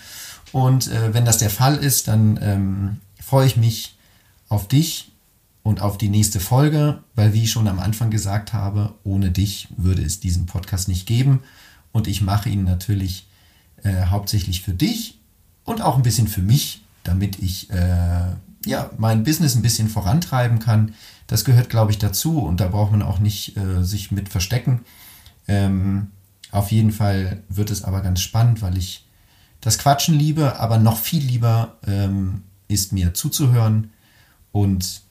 Und 0.53 0.89
äh, 0.89 1.13
wenn 1.13 1.25
das 1.25 1.39
der 1.39 1.51
Fall 1.51 1.77
ist, 1.77 2.09
dann 2.09 2.39
ähm, 2.43 3.01
freue 3.21 3.47
ich 3.47 3.57
mich 3.57 3.97
auf 4.49 4.69
dich 4.69 5.12
und 5.63 5.81
auf 5.81 5.99
die 5.99 6.09
nächste 6.09 6.41
Folge, 6.41 7.03
weil 7.15 7.33
wie 7.35 7.45
ich 7.45 7.53
schon 7.53 7.69
am 7.69 7.79
Anfang 7.79 8.11
gesagt 8.11 8.53
habe, 8.53 8.95
ohne 9.05 9.31
dich 9.31 9.69
würde 9.77 10.03
es 10.03 10.21
diesen 10.21 10.47
Podcast 10.47 10.89
nicht 10.89 11.07
geben. 11.07 11.41
Und 11.93 12.09
ich 12.09 12.23
mache 12.23 12.49
ihn 12.49 12.65
natürlich 12.65 13.27
äh, 13.83 14.07
hauptsächlich 14.07 14.63
für 14.63 14.73
dich 14.73 15.19
und 15.65 15.83
auch 15.83 15.97
ein 15.97 16.03
bisschen 16.03 16.27
für 16.27 16.43
mich, 16.43 16.83
damit 17.05 17.39
ich 17.39 17.71
äh, 17.71 18.33
ja, 18.65 18.91
mein 18.97 19.25
Business 19.25 19.55
ein 19.55 19.63
bisschen 19.63 19.89
vorantreiben 19.89 20.59
kann. 20.59 20.95
Das 21.27 21.45
gehört, 21.45 21.71
glaube 21.71 21.93
ich, 21.93 21.99
dazu 21.99 22.41
und 22.41 22.61
da 22.61 22.69
braucht 22.69 22.93
man 22.93 23.03
auch 23.03 23.19
nicht 23.19 23.57
äh, 23.57 23.85
sich 23.85 24.11
mit 24.11 24.29
verstecken. 24.29 24.81
Ähm, 25.49 26.09
auf 26.51 26.71
jeden 26.71 26.93
Fall 26.93 27.43
wird 27.49 27.71
es 27.71 27.83
aber 27.83 28.03
ganz 28.03 28.21
spannend, 28.21 28.63
weil 28.63 28.77
ich 28.77 29.07
das 29.61 29.79
Quatschen 29.79 30.15
liebe, 30.15 30.59
aber 30.59 30.79
noch 30.79 30.99
viel 30.99 31.23
lieber 31.23 31.77
ähm, 31.87 32.43
ist 32.69 32.93
mir 32.93 33.15
zuzuhören 33.15 33.91
und 34.51 35.03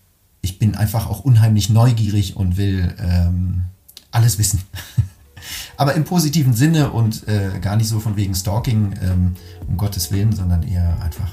ich 0.41 0.59
bin 0.59 0.75
einfach 0.75 1.07
auch 1.07 1.21
unheimlich 1.21 1.69
neugierig 1.69 2.35
und 2.35 2.57
will 2.57 2.93
ähm, 2.99 3.65
alles 4.11 4.37
wissen. 4.37 4.61
Aber 5.77 5.95
im 5.95 6.03
positiven 6.03 6.53
Sinne 6.53 6.91
und 6.91 7.27
äh, 7.27 7.59
gar 7.59 7.75
nicht 7.75 7.87
so 7.87 7.99
von 7.99 8.15
wegen 8.15 8.35
Stalking, 8.35 8.93
ähm, 9.01 9.35
um 9.67 9.77
Gottes 9.77 10.11
Willen, 10.11 10.35
sondern 10.35 10.63
eher 10.63 11.01
einfach 11.01 11.31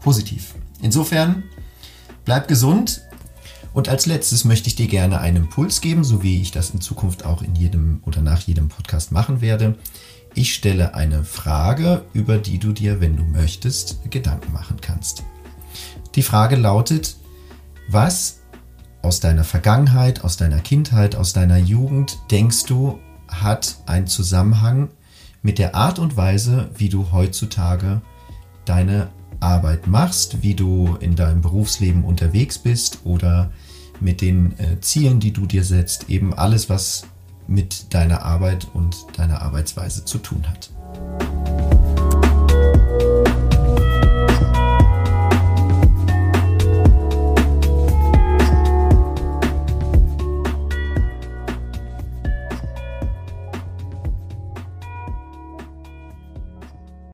positiv. 0.00 0.54
Insofern, 0.80 1.42
bleib 2.24 2.48
gesund. 2.48 3.02
Und 3.72 3.88
als 3.88 4.06
letztes 4.06 4.44
möchte 4.44 4.68
ich 4.68 4.74
dir 4.74 4.86
gerne 4.86 5.20
einen 5.20 5.36
Impuls 5.36 5.80
geben, 5.80 6.02
so 6.02 6.22
wie 6.22 6.40
ich 6.40 6.50
das 6.50 6.70
in 6.70 6.80
Zukunft 6.80 7.26
auch 7.26 7.42
in 7.42 7.54
jedem 7.54 8.00
oder 8.06 8.22
nach 8.22 8.40
jedem 8.40 8.68
Podcast 8.68 9.12
machen 9.12 9.40
werde. 9.40 9.76
Ich 10.34 10.54
stelle 10.54 10.94
eine 10.94 11.24
Frage, 11.24 12.04
über 12.14 12.38
die 12.38 12.58
du 12.58 12.72
dir, 12.72 13.00
wenn 13.00 13.16
du 13.16 13.24
möchtest, 13.24 13.98
Gedanken 14.10 14.52
machen 14.52 14.78
kannst. 14.80 15.24
Die 16.14 16.22
Frage 16.22 16.56
lautet, 16.56 17.16
was 17.88 18.40
aus 19.02 19.20
deiner 19.20 19.44
Vergangenheit, 19.44 20.24
aus 20.24 20.36
deiner 20.36 20.60
Kindheit, 20.60 21.14
aus 21.14 21.32
deiner 21.32 21.58
Jugend 21.58 22.18
denkst 22.30 22.64
du, 22.64 22.98
hat 23.28 23.78
einen 23.86 24.06
Zusammenhang 24.06 24.88
mit 25.42 25.58
der 25.58 25.74
Art 25.74 25.98
und 25.98 26.16
Weise, 26.16 26.70
wie 26.76 26.88
du 26.88 27.12
heutzutage 27.12 28.02
deine 28.64 29.08
Arbeit 29.38 29.86
machst, 29.86 30.42
wie 30.42 30.54
du 30.54 30.96
in 31.00 31.14
deinem 31.14 31.40
Berufsleben 31.40 32.04
unterwegs 32.04 32.58
bist 32.58 33.00
oder 33.04 33.50
mit 34.00 34.20
den 34.20 34.58
äh, 34.58 34.80
Zielen, 34.80 35.20
die 35.20 35.32
du 35.32 35.46
dir 35.46 35.64
setzt, 35.64 36.10
eben 36.10 36.34
alles, 36.34 36.68
was 36.68 37.06
mit 37.46 37.94
deiner 37.94 38.22
Arbeit 38.22 38.66
und 38.74 38.96
deiner 39.16 39.42
Arbeitsweise 39.42 40.04
zu 40.04 40.18
tun 40.18 40.44
hat. 40.48 40.70